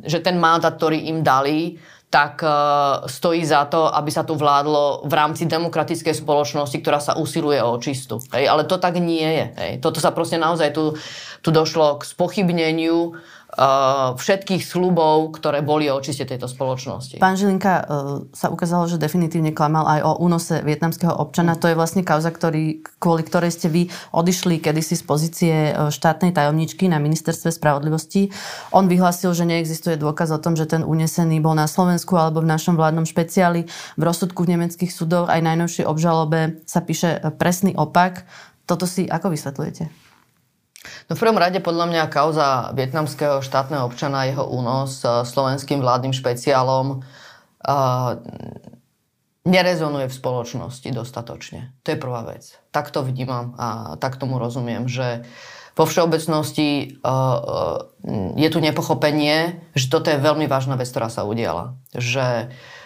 že 0.00 0.24
ten 0.24 0.40
mandát, 0.40 0.72
ktorý 0.72 1.12
im 1.12 1.20
dali, 1.20 1.76
tak 2.10 2.42
uh, 2.42 3.06
stojí 3.06 3.46
za 3.46 3.70
to, 3.70 3.86
aby 3.86 4.10
sa 4.10 4.26
tu 4.26 4.34
vládlo 4.34 5.06
v 5.06 5.12
rámci 5.14 5.46
demokratickej 5.46 6.24
spoločnosti, 6.24 6.74
ktorá 6.82 6.98
sa 6.98 7.14
usiluje 7.14 7.62
o 7.62 7.78
očistu. 7.78 8.18
Hej, 8.34 8.50
ale 8.50 8.66
to 8.66 8.82
tak 8.82 8.98
nie 8.98 9.22
je. 9.22 9.46
Hej. 9.54 9.72
Toto 9.78 10.02
sa 10.02 10.10
proste 10.10 10.40
naozaj 10.40 10.74
tu, 10.74 10.98
tu 11.44 11.54
došlo 11.54 12.02
k 12.02 12.08
spochybneniu 12.08 13.14
všetkých 14.14 14.62
slubov, 14.62 15.34
ktoré 15.34 15.58
boli 15.60 15.90
o 15.90 15.98
očiste 15.98 16.22
tejto 16.22 16.46
spoločnosti. 16.46 17.18
Pán 17.18 17.34
Žilinka, 17.34 17.72
uh, 17.72 17.84
sa 18.30 18.46
ukázalo, 18.46 18.86
že 18.86 18.94
definitívne 18.94 19.50
klamal 19.50 19.90
aj 19.90 20.00
o 20.06 20.12
únose 20.22 20.62
vietnamského 20.62 21.10
občana. 21.10 21.58
To 21.58 21.66
je 21.66 21.74
vlastne 21.74 22.06
kauza, 22.06 22.30
ktorý, 22.30 22.86
kvôli 23.02 23.26
ktorej 23.26 23.50
ste 23.50 23.66
vy 23.66 23.90
odišli 24.14 24.62
kedysi 24.62 24.94
z 24.94 25.04
pozície 25.04 25.54
uh, 25.74 25.90
štátnej 25.90 26.30
tajomničky 26.30 26.86
na 26.86 27.02
ministerstve 27.02 27.50
spravodlivosti. 27.50 28.30
On 28.70 28.86
vyhlásil, 28.86 29.34
že 29.34 29.42
neexistuje 29.42 29.98
dôkaz 29.98 30.30
o 30.30 30.38
tom, 30.38 30.54
že 30.54 30.70
ten 30.70 30.86
unesený 30.86 31.42
bol 31.42 31.58
na 31.58 31.66
Slovensku 31.66 32.14
alebo 32.14 32.46
v 32.46 32.50
našom 32.54 32.78
vládnom 32.78 33.04
špeciáli. 33.04 33.66
V 33.98 34.02
rozsudku 34.02 34.46
v 34.46 34.54
nemeckých 34.54 34.94
súdoch 34.94 35.26
aj 35.26 35.42
najnovšej 35.42 35.84
obžalobe 35.90 36.62
sa 36.70 36.86
píše 36.86 37.18
presný 37.34 37.74
opak. 37.74 38.24
Toto 38.70 38.86
si 38.86 39.10
ako 39.10 39.34
vysvetľujete? 39.34 40.09
No 40.80 41.12
v 41.12 41.20
prvom 41.20 41.36
rade 41.36 41.60
podľa 41.60 41.86
mňa 41.92 42.02
kauza 42.08 42.72
vietnamského 42.72 43.44
štátneho 43.44 43.84
občana 43.84 44.24
jeho 44.24 44.48
únos 44.48 45.04
slovenským 45.04 45.84
vládnym 45.84 46.16
špeciálom 46.16 47.00
uh, 47.00 48.10
nerezonuje 49.44 50.08
v 50.08 50.16
spoločnosti 50.16 50.88
dostatočne. 50.88 51.76
To 51.84 51.92
je 51.92 52.00
prvá 52.00 52.24
vec. 52.24 52.56
Tak 52.72 52.88
to 52.88 53.04
vnímam 53.04 53.52
a 53.60 54.00
tak 54.00 54.16
tomu 54.16 54.40
rozumiem, 54.40 54.88
že 54.88 55.28
vo 55.76 55.84
všeobecnosti 55.84 56.96
uh, 57.04 57.84
je 58.40 58.48
tu 58.48 58.58
nepochopenie, 58.60 59.60
že 59.76 59.92
toto 59.92 60.08
je 60.08 60.16
veľmi 60.16 60.48
vážna 60.48 60.80
vec, 60.80 60.88
ktorá 60.88 61.12
sa 61.12 61.28
udiala. 61.28 61.76
Že 61.92 62.48
Uh, 62.48 62.79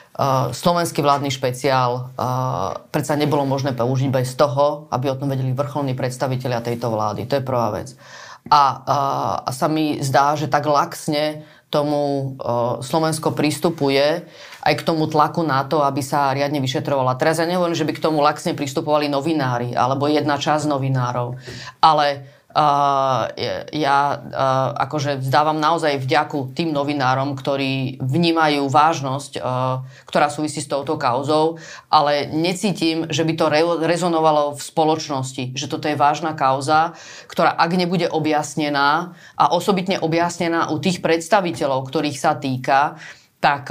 slovenský 0.54 1.02
vládny 1.02 1.30
špeciál 1.34 1.90
uh, 2.14 2.86
predsa 2.94 3.18
nebolo 3.18 3.42
možné 3.42 3.74
použiť 3.74 4.14
bez 4.14 4.38
toho, 4.38 4.86
aby 4.94 5.10
o 5.10 5.18
tom 5.18 5.26
vedeli 5.26 5.50
vrcholní 5.50 5.98
predstavitelia 5.98 6.62
tejto 6.62 6.86
vlády. 6.94 7.26
To 7.26 7.38
je 7.38 7.42
prvá 7.42 7.74
vec. 7.74 7.98
A, 8.46 8.62
uh, 8.78 9.34
a 9.42 9.50
sa 9.50 9.66
mi 9.66 9.98
zdá, 9.98 10.38
že 10.38 10.46
tak 10.46 10.70
laxne 10.70 11.42
tomu 11.74 12.38
Slovensko 12.86 13.34
pristupuje 13.34 14.22
aj 14.62 14.74
k 14.78 14.86
tomu 14.86 15.10
tlaku 15.10 15.42
na 15.42 15.66
to, 15.66 15.82
aby 15.82 16.06
sa 16.06 16.30
riadne 16.30 16.62
vyšetrovala. 16.62 17.18
Teraz 17.18 17.42
ja 17.42 17.50
nehovorím, 17.50 17.74
že 17.74 17.82
by 17.82 17.98
k 17.98 18.04
tomu 18.04 18.22
laxne 18.22 18.54
pristupovali 18.54 19.10
novinári 19.10 19.74
alebo 19.74 20.06
jedna 20.06 20.38
časť 20.38 20.70
novinárov, 20.70 21.34
ale 21.82 22.30
Uh, 22.54 23.34
ja 23.74 24.14
uh, 24.14 24.70
akože 24.78 25.18
vzdávam 25.18 25.58
naozaj 25.58 25.98
vďaku 25.98 26.54
tým 26.54 26.70
novinárom, 26.70 27.34
ktorí 27.34 27.98
vnímajú 27.98 28.70
vážnosť, 28.70 29.42
uh, 29.42 29.82
ktorá 30.06 30.30
súvisí 30.30 30.62
s 30.62 30.70
touto 30.70 30.94
kauzou, 30.94 31.58
ale 31.90 32.30
necítim, 32.30 33.10
že 33.10 33.26
by 33.26 33.32
to 33.34 33.50
re- 33.50 33.82
rezonovalo 33.90 34.54
v 34.54 34.62
spoločnosti, 34.62 35.50
že 35.58 35.66
toto 35.66 35.90
je 35.90 35.98
vážna 35.98 36.38
kauza, 36.38 36.94
ktorá 37.26 37.50
ak 37.58 37.74
nebude 37.74 38.06
objasnená 38.06 39.18
a 39.34 39.44
osobitne 39.50 39.98
objasnená 39.98 40.70
u 40.70 40.78
tých 40.78 41.02
predstaviteľov, 41.02 41.90
ktorých 41.90 42.18
sa 42.22 42.38
týka, 42.38 43.02
tak 43.42 43.68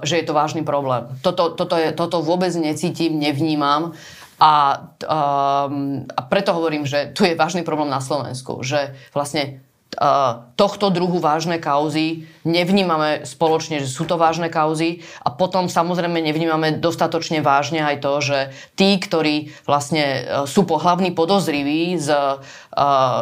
že 0.00 0.16
je 0.16 0.24
to 0.24 0.32
vážny 0.32 0.64
problém. 0.64 1.04
Toto, 1.20 1.52
toto, 1.52 1.76
je, 1.76 1.92
toto 1.92 2.24
vôbec 2.24 2.54
necítim, 2.56 3.20
nevnímam. 3.20 3.92
A, 4.40 4.88
um, 5.04 6.08
a 6.08 6.20
preto 6.24 6.56
hovorím, 6.56 6.88
že 6.88 7.12
tu 7.12 7.28
je 7.28 7.36
vážny 7.36 7.60
problém 7.60 7.92
na 7.92 8.00
Slovensku, 8.00 8.64
že 8.64 8.96
vlastne 9.12 9.60
uh, 10.00 10.48
tohto 10.56 10.88
druhu 10.88 11.20
vážne 11.20 11.60
kauzy 11.60 12.24
nevnímame 12.48 13.28
spoločne, 13.28 13.84
že 13.84 13.92
sú 13.92 14.08
to 14.08 14.16
vážne 14.16 14.48
kauzy 14.48 15.04
a 15.20 15.28
potom 15.28 15.68
samozrejme 15.68 16.24
nevnímame 16.24 16.80
dostatočne 16.80 17.44
vážne 17.44 17.84
aj 17.84 17.96
to, 18.00 18.12
že 18.24 18.38
tí, 18.80 18.96
ktorí 18.96 19.52
vlastne 19.68 20.04
uh, 20.04 20.48
sú 20.48 20.64
pohlavní 20.64 21.12
podozriví 21.12 22.00
z, 22.00 22.08
uh, 22.16 22.40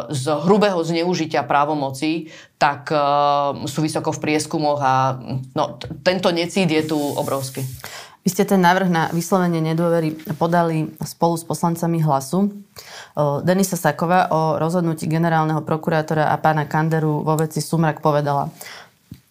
z 0.07 0.23
hrubého 0.47 0.79
zneužitia 0.87 1.43
právomoci, 1.43 2.31
tak 2.59 2.91
sú 3.71 3.79
vysoko 3.79 4.11
v 4.11 4.19
prieskumoch 4.19 4.83
a 4.83 5.15
no, 5.55 5.79
tento 6.03 6.27
necíd 6.27 6.67
je 6.67 6.91
tu 6.91 6.99
obrovský. 6.99 7.63
Vy 8.29 8.37
ste 8.37 8.45
ten 8.45 8.61
návrh 8.61 8.93
na 8.93 9.09
vyslovenie 9.09 9.57
nedôvery 9.57 10.13
podali 10.37 10.85
spolu 11.01 11.33
s 11.33 11.41
poslancami 11.41 11.97
hlasu. 11.97 12.61
Denisa 13.41 13.73
Saková 13.73 14.29
o 14.29 14.61
rozhodnutí 14.61 15.09
generálneho 15.09 15.65
prokurátora 15.65 16.29
a 16.29 16.37
pána 16.37 16.69
Kanderu 16.69 17.25
vo 17.25 17.33
veci 17.41 17.57
Sumrak 17.57 18.05
povedala. 18.05 18.53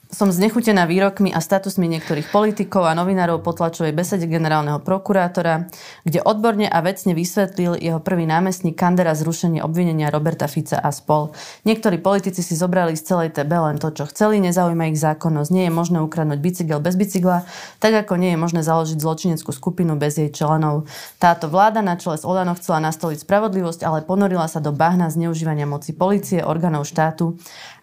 Som 0.08 0.32
znechutená 0.32 0.88
výrokmi 0.88 1.36
a 1.36 1.40
statusmi 1.44 1.84
niektorých 1.84 2.32
politikov 2.32 2.88
a 2.88 2.96
novinárov 2.96 3.44
po 3.44 3.52
besede 3.92 4.24
generálneho 4.24 4.80
prokurátora, 4.80 5.68
kde 6.00 6.24
odborne 6.24 6.64
a 6.64 6.80
vecne 6.80 7.12
vysvetlil 7.12 7.76
jeho 7.76 8.00
prvý 8.00 8.24
námestník 8.24 8.72
Kandera 8.72 9.12
zrušenie 9.12 9.60
obvinenia 9.60 10.08
Roberta 10.08 10.48
Fica 10.48 10.80
a 10.80 10.88
spol. 10.96 11.36
Niektorí 11.68 12.00
politici 12.00 12.40
si 12.40 12.56
zobrali 12.56 12.96
z 12.96 13.04
celej 13.04 13.36
TB 13.36 13.52
len 13.52 13.76
to, 13.76 13.92
čo 13.92 14.08
chceli, 14.08 14.40
nezaujíma 14.40 14.88
ich 14.88 14.96
zákonnosť. 14.96 15.52
Nie 15.52 15.68
je 15.68 15.76
možné 15.76 16.00
ukradnúť 16.00 16.40
bicykel 16.40 16.80
bez 16.80 16.96
bicykla, 16.96 17.44
tak 17.76 17.92
ako 18.08 18.16
nie 18.16 18.32
je 18.32 18.40
možné 18.40 18.64
založiť 18.64 18.96
zločineckú 18.96 19.52
skupinu 19.52 20.00
bez 20.00 20.16
jej 20.16 20.32
členov. 20.32 20.88
Táto 21.20 21.52
vláda 21.52 21.84
na 21.84 22.00
čele 22.00 22.16
s 22.16 22.24
Olano 22.24 22.56
chcela 22.56 22.80
nastoliť 22.80 23.28
spravodlivosť, 23.28 23.84
ale 23.84 24.08
ponorila 24.08 24.48
sa 24.48 24.64
do 24.64 24.72
bahna 24.72 25.12
zneužívania 25.12 25.68
moci 25.68 25.92
policie, 25.92 26.40
orgánov 26.40 26.88
štátu 26.88 27.36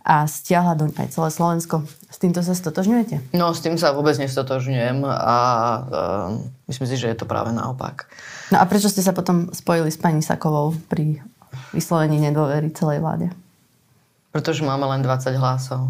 a 0.06 0.30
stiahla 0.30 0.78
doň 0.78 0.94
aj 1.02 1.18
celé 1.18 1.30
Slovensko. 1.34 1.82
S 2.14 2.22
týmto 2.22 2.46
sa 2.46 2.54
stotožňujete? 2.54 3.34
No, 3.34 3.50
s 3.58 3.66
tým 3.66 3.74
sa 3.74 3.90
vôbec 3.90 4.14
nestotožňujem 4.22 5.02
a 5.02 5.38
uh, 5.42 6.30
myslím 6.70 6.86
si, 6.86 6.96
že 7.02 7.10
je 7.10 7.18
to 7.18 7.26
práve 7.26 7.50
naopak. 7.50 8.06
No 8.54 8.62
a 8.62 8.70
prečo 8.70 8.86
ste 8.86 9.02
sa 9.02 9.18
potom 9.18 9.50
spojili 9.50 9.90
s 9.90 9.98
pani 9.98 10.22
Sakovou 10.22 10.78
pri 10.94 11.26
vyslovení 11.74 12.22
nedôvery 12.22 12.70
celej 12.78 13.02
vláde? 13.02 13.34
Pretože 14.30 14.62
máme 14.62 14.86
len 14.94 15.02
20 15.02 15.42
hlasov. 15.42 15.90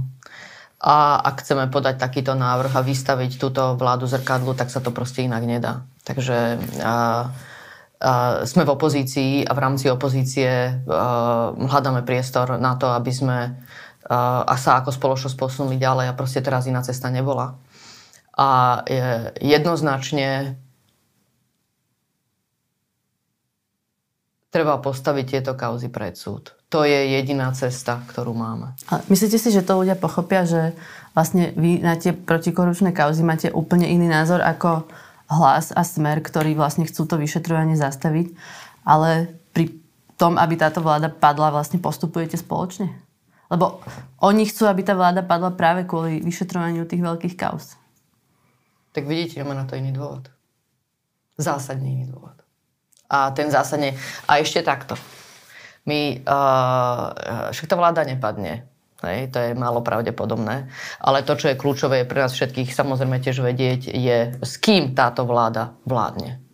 A 0.79 1.19
ak 1.19 1.43
chceme 1.43 1.67
podať 1.67 1.99
takýto 1.99 2.39
návrh 2.39 2.71
a 2.71 2.85
vystaviť 2.87 3.35
túto 3.35 3.75
vládu 3.75 4.07
zrkadlu, 4.07 4.55
tak 4.55 4.71
sa 4.71 4.79
to 4.79 4.95
proste 4.95 5.27
inak 5.27 5.43
nedá. 5.43 5.83
Takže 6.07 6.55
uh, 6.79 7.27
Uh, 7.95 8.43
sme 8.43 8.67
v 8.67 8.75
opozícii 8.75 9.47
a 9.47 9.55
v 9.55 9.63
rámci 9.63 9.87
opozície 9.87 10.51
uh, 10.67 11.55
hľadáme 11.55 12.03
priestor 12.03 12.59
na 12.59 12.75
to, 12.75 12.91
aby 12.91 13.07
sme 13.07 13.55
a 14.09 14.53
sa 14.57 14.81
ako 14.81 14.93
spoločnosť 14.93 15.33
posunuli 15.33 15.81
ďalej 15.81 16.13
a 16.13 16.17
proste 16.17 16.41
teraz 16.45 16.69
iná 16.69 16.85
cesta 16.85 17.09
nebola. 17.09 17.57
A 18.37 18.81
je 18.85 19.33
jednoznačne 19.41 20.59
Treba 24.55 24.79
postaviť 24.79 25.25
tieto 25.27 25.51
kauzy 25.51 25.91
pred 25.91 26.15
súd. 26.15 26.55
To 26.71 26.87
je 26.87 27.11
jediná 27.19 27.51
cesta, 27.51 27.99
ktorú 28.07 28.31
máme. 28.31 28.71
A 28.87 29.03
myslíte 29.11 29.35
si, 29.35 29.51
že 29.51 29.59
to 29.59 29.83
ľudia 29.83 29.99
pochopia, 29.99 30.47
že 30.47 30.71
vlastne 31.11 31.51
vy 31.59 31.83
na 31.83 31.99
tie 31.99 32.15
protikorupčné 32.15 32.95
kauzy 32.95 33.19
máte 33.19 33.51
úplne 33.51 33.83
iný 33.83 34.07
názor 34.07 34.39
ako 34.39 34.87
hlas 35.27 35.75
a 35.75 35.83
smer, 35.83 36.23
ktorí 36.23 36.55
vlastne 36.55 36.87
chcú 36.87 37.03
to 37.03 37.19
vyšetrovanie 37.19 37.75
zastaviť, 37.75 38.31
ale 38.87 39.35
pri 39.51 39.75
tom, 40.15 40.39
aby 40.39 40.55
táto 40.55 40.79
vláda 40.79 41.11
padla, 41.11 41.51
vlastne 41.51 41.83
postupujete 41.83 42.39
spoločne? 42.39 42.95
Lebo 43.49 43.81
oni 44.25 44.45
chcú, 44.49 44.65
aby 44.65 44.81
tá 44.81 44.97
vláda 44.97 45.21
padla 45.21 45.53
práve 45.53 45.85
kvôli 45.85 46.21
vyšetrovaniu 46.21 46.89
tých 46.89 47.01
veľkých 47.01 47.35
kauz. 47.37 47.77
Tak 48.95 49.05
vidíte, 49.05 49.43
máme 49.43 49.59
na 49.59 49.65
to 49.67 49.75
iný 49.75 49.91
dôvod. 49.91 50.31
Zásadne 51.35 51.91
iný 51.91 52.05
dôvod. 52.09 52.39
A 53.11 53.29
ten 53.35 53.51
zásadne... 53.51 53.93
A 54.25 54.39
ešte 54.39 54.63
takto. 54.63 54.95
My... 55.85 56.23
Uh, 56.23 57.51
však 57.51 57.69
tá 57.69 57.75
vláda 57.75 58.07
nepadne. 58.07 58.65
Hej, 59.03 59.35
to 59.35 59.37
je 59.43 59.51
málo 59.53 59.83
pravdepodobné. 59.83 60.71
Ale 61.03 61.27
to, 61.27 61.35
čo 61.35 61.51
je 61.51 61.59
kľúčové 61.59 62.07
pre 62.07 62.23
nás 62.23 62.33
všetkých 62.33 62.71
samozrejme 62.71 63.19
tiež 63.19 63.43
vedieť, 63.43 63.91
je 63.91 64.17
s 64.39 64.53
kým 64.57 64.95
táto 64.95 65.27
vláda 65.27 65.75
vládne. 65.83 66.44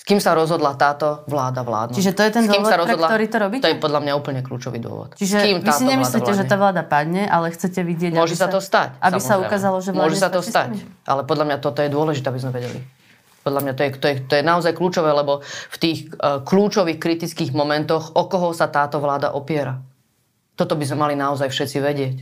S 0.00 0.02
kým 0.08 0.16
sa 0.16 0.32
rozhodla 0.32 0.80
táto 0.80 1.28
vláda 1.28 1.60
vládnuť. 1.60 1.92
Čiže 1.92 2.16
to 2.16 2.24
je 2.24 2.30
ten 2.32 2.44
dôvod, 2.48 2.72
sa 2.72 2.80
rozhodla, 2.80 3.04
pre 3.04 3.12
ktorý 3.12 3.24
to 3.28 3.36
robíte? 3.36 3.64
To 3.68 3.68
je 3.68 3.76
podľa 3.76 4.00
mňa 4.00 4.12
úplne 4.16 4.40
kľúčový 4.40 4.80
dôvod. 4.80 5.12
Čiže 5.12 5.36
s 5.36 5.44
kým 5.44 5.56
vy 5.60 5.72
si 5.76 5.84
nemyslíte, 5.84 6.32
že 6.32 6.44
tá 6.48 6.56
vláda 6.56 6.80
padne, 6.80 7.28
ale 7.28 7.52
chcete 7.52 7.84
vidieť, 7.84 8.16
Môže 8.16 8.32
sa, 8.32 8.48
to 8.48 8.64
stať. 8.64 8.96
Aby 8.96 9.20
samozrejme. 9.20 9.28
sa 9.28 9.34
ukázalo, 9.44 9.76
že 9.84 9.90
Môže 9.92 10.16
sa 10.16 10.32
to 10.32 10.40
stať. 10.40 10.80
Ale 11.04 11.28
podľa 11.28 11.44
mňa 11.52 11.56
toto 11.60 11.84
je 11.84 11.92
dôležité, 11.92 12.32
aby 12.32 12.40
sme 12.40 12.48
vedeli. 12.56 12.80
Podľa 13.44 13.60
mňa 13.60 13.72
to 13.76 13.82
je, 13.84 13.90
to, 14.00 14.06
je, 14.08 14.16
to 14.24 14.32
je 14.40 14.44
naozaj 14.44 14.72
kľúčové, 14.72 15.12
lebo 15.12 15.44
v 15.44 15.76
tých 15.76 15.98
uh, 16.16 16.40
kľúčových 16.48 16.96
kritických 16.96 17.52
momentoch, 17.52 18.16
o 18.16 18.24
koho 18.24 18.56
sa 18.56 18.72
táto 18.72 19.04
vláda 19.04 19.36
opiera. 19.36 19.84
Toto 20.56 20.80
by 20.80 20.84
sme 20.88 20.96
mali 21.04 21.14
naozaj 21.16 21.52
všetci 21.52 21.76
vedieť. 21.76 22.16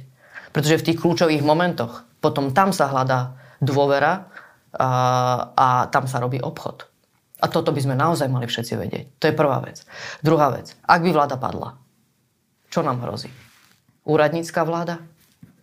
Pretože 0.51 0.83
v 0.83 0.87
tých 0.91 0.99
kľúčových 0.99 1.47
momentoch 1.47 2.03
potom 2.19 2.51
tam 2.51 2.75
sa 2.75 2.91
hľadá 2.91 3.39
dôvera 3.63 4.27
uh, 4.75 5.55
a 5.55 5.87
tam 5.95 6.11
sa 6.11 6.19
robí 6.19 6.43
obchod. 6.43 6.88
A 7.39 7.47
toto 7.47 7.71
by 7.71 7.81
sme 7.81 7.95
naozaj 7.95 8.27
mali 8.27 8.51
všetci 8.51 8.75
vedieť. 8.75 9.05
To 9.23 9.25
je 9.31 9.35
prvá 9.35 9.63
vec. 9.63 9.87
Druhá 10.27 10.51
vec. 10.51 10.75
Ak 10.83 11.07
by 11.07 11.11
vláda 11.15 11.39
padla, 11.39 11.79
čo 12.69 12.83
nám 12.83 12.99
hrozí? 13.01 13.31
Úradnícká 14.03 14.67
vláda? 14.67 14.99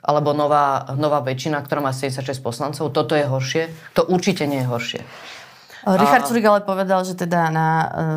Alebo 0.06 0.38
nová, 0.38 0.94
nová 0.96 1.20
väčšina, 1.26 1.60
ktorá 1.66 1.82
má 1.82 1.92
76 1.92 2.40
poslancov? 2.40 2.94
Toto 2.94 3.18
je 3.18 3.26
horšie? 3.26 3.74
To 3.98 4.06
určite 4.06 4.46
nie 4.46 4.62
je 4.64 4.68
horšie. 4.70 5.02
Richard 5.86 6.26
Surik 6.26 6.50
ale 6.50 6.66
povedal, 6.66 7.06
že 7.06 7.14
teda 7.14 7.54
na, 7.54 7.70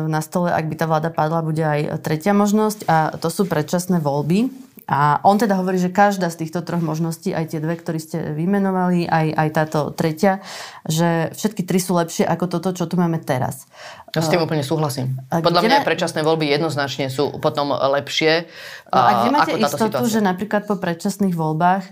na 0.09 0.25
stole, 0.25 0.49
ak 0.49 0.65
by 0.65 0.75
tá 0.77 0.85
vláda 0.89 1.13
padla, 1.13 1.45
bude 1.45 1.61
aj 1.61 2.01
tretia 2.01 2.33
možnosť 2.33 2.79
a 2.89 3.13
to 3.21 3.29
sú 3.29 3.45
predčasné 3.45 4.01
voľby. 4.01 4.49
A 4.89 5.21
on 5.21 5.37
teda 5.37 5.53
hovorí, 5.53 5.77
že 5.77 5.93
každá 5.93 6.33
z 6.33 6.41
týchto 6.45 6.65
troch 6.65 6.81
možností, 6.81 7.29
aj 7.29 7.53
tie 7.53 7.61
dve, 7.61 7.77
ktoré 7.77 8.01
ste 8.01 8.33
vymenovali, 8.33 9.05
aj, 9.05 9.27
aj 9.37 9.49
táto 9.53 9.79
tretia, 9.93 10.41
že 10.89 11.29
všetky 11.37 11.61
tri 11.61 11.77
sú 11.77 11.93
lepšie 11.93 12.25
ako 12.25 12.49
toto, 12.49 12.73
čo 12.73 12.89
tu 12.89 12.97
máme 12.97 13.21
teraz. 13.21 13.69
Ja 14.09 14.25
s 14.25 14.33
tým 14.33 14.41
úplne 14.41 14.65
súhlasím. 14.65 15.21
Podľa 15.29 15.61
mňa 15.61 15.85
predčasné 15.85 16.25
voľby 16.25 16.49
jednoznačne 16.49 17.13
sú 17.13 17.37
potom 17.37 17.69
lepšie. 17.69 18.49
No 18.89 18.97
a 18.97 19.11
kde 19.21 19.29
máte 19.29 19.53
istotu, 19.61 20.01
situácia? 20.01 20.13
že 20.17 20.19
napríklad 20.25 20.65
po 20.65 20.81
predčasných 20.81 21.37
voľbách 21.37 21.85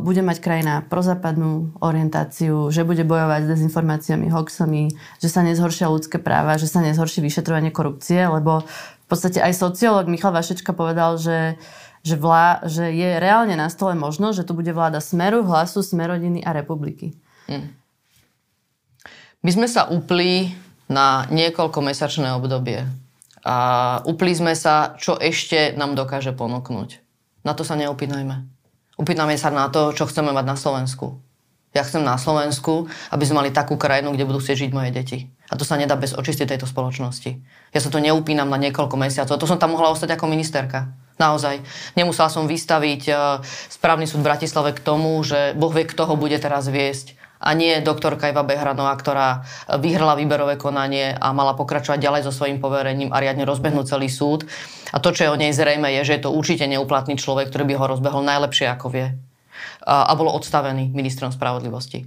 bude 0.00 0.24
mať 0.24 0.40
krajina 0.40 0.80
prozápadnú 0.88 1.84
orientáciu, 1.84 2.72
že 2.72 2.80
bude 2.80 3.04
bojovať 3.04 3.44
s 3.44 3.50
dezinformáciami, 3.60 4.32
hoxami, 4.32 4.88
že 5.20 5.28
sa 5.28 5.44
nezhoršia 5.44 5.92
ľudské 5.92 6.16
práva, 6.16 6.56
že 6.56 6.64
sa 6.64 6.80
nezhorší 6.80 7.20
vyšetrovanie 7.20 7.68
korupcie, 7.68 8.24
lebo 8.24 8.64
v 8.64 9.06
podstate 9.06 9.36
aj 9.44 9.52
sociológ 9.52 10.08
Michal 10.08 10.32
Vašečka 10.32 10.72
povedal, 10.72 11.20
že, 11.20 11.60
že, 12.00 12.16
vlá, 12.16 12.64
že 12.64 12.88
je 12.92 13.20
reálne 13.20 13.52
na 13.56 13.68
stole 13.68 13.92
možno, 13.92 14.32
že 14.32 14.44
tu 14.44 14.56
bude 14.56 14.72
vláda 14.72 15.04
Smeru, 15.04 15.44
Hlasu, 15.44 15.84
Smerodiny 15.84 16.40
a 16.40 16.56
Republiky. 16.56 17.12
Hmm. 17.44 17.76
My 19.40 19.50
sme 19.52 19.68
sa 19.68 19.88
upli 19.88 20.52
na 20.90 21.24
niekoľko 21.32 21.80
mesačné 21.80 22.32
obdobie. 22.36 22.84
A 23.40 23.56
upli 24.04 24.36
sme 24.36 24.52
sa, 24.52 24.92
čo 25.00 25.16
ešte 25.16 25.72
nám 25.72 25.96
dokáže 25.96 26.36
ponúknuť. 26.36 27.00
Na 27.40 27.56
to 27.56 27.64
sa 27.64 27.72
neopínajme. 27.72 28.44
Upýtame 29.00 29.32
sa 29.40 29.48
na 29.48 29.72
to, 29.72 29.96
čo 29.96 30.04
chceme 30.04 30.28
mať 30.28 30.44
na 30.44 30.56
Slovensku. 30.60 31.16
Ja 31.72 31.86
chcem 31.86 32.04
na 32.04 32.18
Slovensku, 32.20 32.90
aby 33.14 33.24
sme 33.24 33.46
mali 33.46 33.50
takú 33.54 33.78
krajinu, 33.80 34.12
kde 34.12 34.26
budú 34.28 34.42
chcieť 34.42 34.68
žiť 34.68 34.70
moje 34.74 34.90
deti. 34.92 35.18
A 35.48 35.56
to 35.56 35.64
sa 35.64 35.78
nedá 35.80 35.94
bez 35.94 36.12
očisty 36.12 36.44
tejto 36.44 36.66
spoločnosti. 36.66 37.30
Ja 37.72 37.80
sa 37.80 37.88
to 37.88 38.02
neupínam 38.02 38.50
na 38.50 38.58
niekoľko 38.58 38.98
mesiacov. 38.98 39.38
To 39.38 39.48
som 39.48 39.56
tam 39.56 39.78
mohla 39.78 39.88
ostať 39.94 40.18
ako 40.18 40.26
ministerka. 40.28 40.90
Naozaj. 41.20 41.60
Nemusela 42.00 42.32
som 42.32 42.48
vystaviť 42.48 43.02
uh, 43.12 43.44
správny 43.68 44.08
súd 44.08 44.24
v 44.24 44.28
Bratislave 44.32 44.72
k 44.72 44.80
tomu, 44.80 45.20
že 45.20 45.52
Boh 45.52 45.68
vie, 45.68 45.84
kto 45.84 46.08
ho 46.08 46.16
bude 46.16 46.40
teraz 46.40 46.66
viesť 46.72 47.20
a 47.40 47.56
nie 47.56 47.80
doktorka 47.80 48.28
Iva 48.28 48.44
Behranová, 48.44 48.92
ktorá 49.00 49.48
vyhrala 49.80 50.12
výberové 50.12 50.60
konanie 50.60 51.16
a 51.16 51.32
mala 51.32 51.56
pokračovať 51.56 51.96
ďalej 51.96 52.22
so 52.28 52.32
svojím 52.36 52.60
poverením 52.60 53.16
a 53.16 53.16
riadne 53.16 53.48
rozbehnúť 53.48 53.96
celý 53.96 54.12
súd. 54.12 54.44
A 54.92 55.00
to, 55.00 55.08
čo 55.16 55.24
je 55.24 55.32
o 55.32 55.40
nej 55.40 55.56
zrejme, 55.56 55.88
je, 55.88 56.04
že 56.04 56.20
je 56.20 56.22
to 56.28 56.36
určite 56.36 56.68
neuplatný 56.68 57.16
človek, 57.16 57.48
ktorý 57.48 57.64
by 57.64 57.74
ho 57.80 57.90
rozbehol 57.96 58.22
najlepšie, 58.28 58.68
ako 58.68 58.92
vie 58.92 59.29
a 59.84 60.12
bolo 60.14 60.30
odstavený 60.36 60.92
ministrom 60.92 61.32
spravodlivosti. 61.32 62.04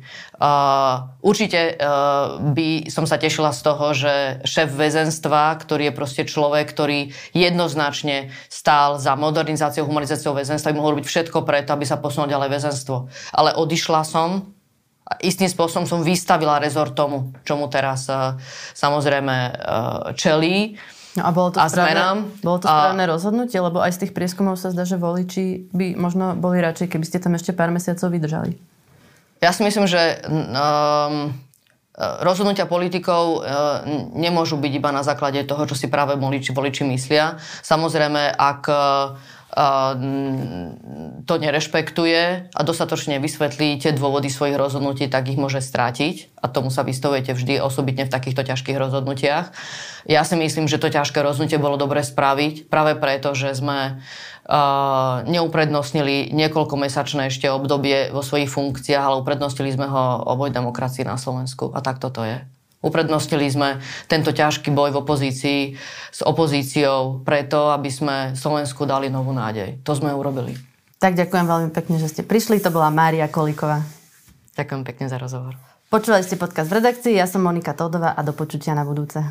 Určite 1.24 1.60
e, 1.60 1.74
by 2.54 2.70
som 2.88 3.10
sa 3.10 3.18
tešila 3.18 3.50
z 3.50 3.62
toho, 3.66 3.86
že 3.92 4.14
šéf 4.46 4.70
väzenstva, 4.72 5.58
ktorý 5.58 5.90
je 5.90 5.98
proste 5.98 6.24
človek, 6.24 6.70
ktorý 6.70 7.12
jednoznačne 7.34 8.30
stál 8.48 9.02
za 9.02 9.18
modernizáciou, 9.18 9.90
humanizáciou 9.90 10.38
väzenstva, 10.38 10.72
by 10.72 10.78
mohol 10.78 10.94
robiť 10.98 11.08
všetko 11.08 11.42
preto, 11.44 11.74
aby 11.74 11.86
sa 11.88 11.98
posunul 11.98 12.30
ďalej 12.30 12.50
väzenstvo. 12.54 13.10
Ale 13.34 13.58
odišla 13.58 14.02
som 14.06 14.54
a 15.04 15.20
istým 15.20 15.52
spôsobom 15.52 15.84
som 15.84 16.00
vystavila 16.00 16.64
rezort 16.64 16.96
tomu, 16.96 17.36
čomu 17.44 17.68
teraz 17.68 18.08
uh, 18.08 18.40
samozrejme 18.72 19.36
uh, 19.36 19.54
čelí. 20.16 20.80
No 21.14 21.22
a 21.26 21.30
bolo 21.30 21.54
to, 21.54 21.62
a 21.62 21.70
správne, 21.70 21.94
zmenám. 21.94 22.18
bolo 22.42 22.58
to 22.58 22.66
správne 22.66 23.06
a... 23.06 23.12
rozhodnutie, 23.14 23.60
lebo 23.62 23.78
aj 23.78 23.94
z 23.94 24.00
tých 24.06 24.14
prieskumov 24.18 24.58
sa 24.58 24.74
zdá, 24.74 24.82
že 24.82 24.98
voliči 24.98 25.70
by 25.70 25.94
možno 25.94 26.34
boli 26.34 26.58
radšej, 26.58 26.90
keby 26.90 27.06
ste 27.06 27.22
tam 27.22 27.38
ešte 27.38 27.54
pár 27.54 27.70
mesiacov 27.70 28.10
vydržali. 28.10 28.58
Ja 29.38 29.54
si 29.54 29.62
myslím, 29.62 29.86
že 29.86 30.24
um, 30.26 31.38
rozhodnutia 32.26 32.66
politikov 32.66 33.46
uh, 33.46 33.86
nemôžu 34.18 34.58
byť 34.58 34.74
iba 34.74 34.90
na 34.90 35.06
základe 35.06 35.46
toho, 35.46 35.70
čo 35.70 35.78
si 35.78 35.86
práve 35.86 36.18
voliči, 36.18 36.50
voliči 36.50 36.82
myslia. 36.90 37.38
Samozrejme, 37.62 38.34
ak 38.34 38.62
uh, 38.72 39.14
to 39.54 41.34
nerešpektuje 41.38 42.50
a 42.50 42.62
dostatočne 42.66 43.22
vysvetlí 43.22 43.78
tie 43.78 43.94
dôvody 43.94 44.34
svojich 44.34 44.58
rozhodnutí, 44.58 45.06
tak 45.06 45.30
ich 45.30 45.38
môže 45.38 45.62
strátiť 45.62 46.34
a 46.42 46.50
tomu 46.50 46.74
sa 46.74 46.82
vystavujete 46.82 47.38
vždy 47.38 47.62
osobitne 47.62 48.10
v 48.10 48.14
takýchto 48.14 48.42
ťažkých 48.42 48.82
rozhodnutiach. 48.82 49.54
Ja 50.10 50.26
si 50.26 50.36
myslím, 50.36 50.66
že 50.66 50.82
to 50.82 50.90
ťažké 50.90 51.22
rozhodnutie 51.22 51.62
bolo 51.62 51.78
dobre 51.78 52.02
spraviť 52.02 52.66
práve 52.66 52.98
preto, 52.98 53.38
že 53.38 53.54
sme 53.54 54.02
uh, 54.02 55.22
neuprednostnili 55.30 56.34
niekoľkomesačné 56.34 57.30
ešte 57.30 57.46
obdobie 57.54 58.10
vo 58.10 58.26
svojich 58.26 58.50
funkciách, 58.50 59.06
ale 59.06 59.22
uprednostnili 59.22 59.70
sme 59.70 59.86
ho 59.86 60.26
oboj 60.34 60.50
demokracii 60.50 61.06
na 61.06 61.22
Slovensku 61.22 61.70
a 61.72 61.80
tak 61.86 62.02
toto 62.02 62.26
je. 62.26 62.42
Uprednostili 62.84 63.48
sme 63.48 63.80
tento 64.12 64.36
ťažký 64.36 64.76
boj 64.76 64.92
v 64.92 65.00
opozícii 65.00 65.60
s 66.12 66.20
opozíciou 66.20 67.24
preto, 67.24 67.72
aby 67.72 67.88
sme 67.88 68.16
Slovensku 68.36 68.84
dali 68.84 69.08
novú 69.08 69.32
nádej. 69.32 69.80
To 69.88 69.96
sme 69.96 70.12
urobili. 70.12 70.60
Tak 71.00 71.16
ďakujem 71.16 71.48
veľmi 71.48 71.70
pekne, 71.72 71.96
že 71.98 72.12
ste 72.12 72.22
prišli. 72.28 72.60
To 72.60 72.76
bola 72.76 72.92
Mária 72.92 73.32
Kolíková. 73.32 73.88
Ďakujem 74.60 74.84
pekne 74.84 75.06
za 75.08 75.16
rozhovor. 75.16 75.56
Počúvali 75.88 76.28
ste 76.28 76.36
podcast 76.36 76.68
v 76.68 76.84
redakcii, 76.84 77.14
ja 77.16 77.30
som 77.30 77.46
Monika 77.46 77.72
Todová 77.72 78.18
a 78.18 78.22
do 78.26 78.34
počutia 78.36 78.74
na 78.74 78.82
budúce. 78.82 79.24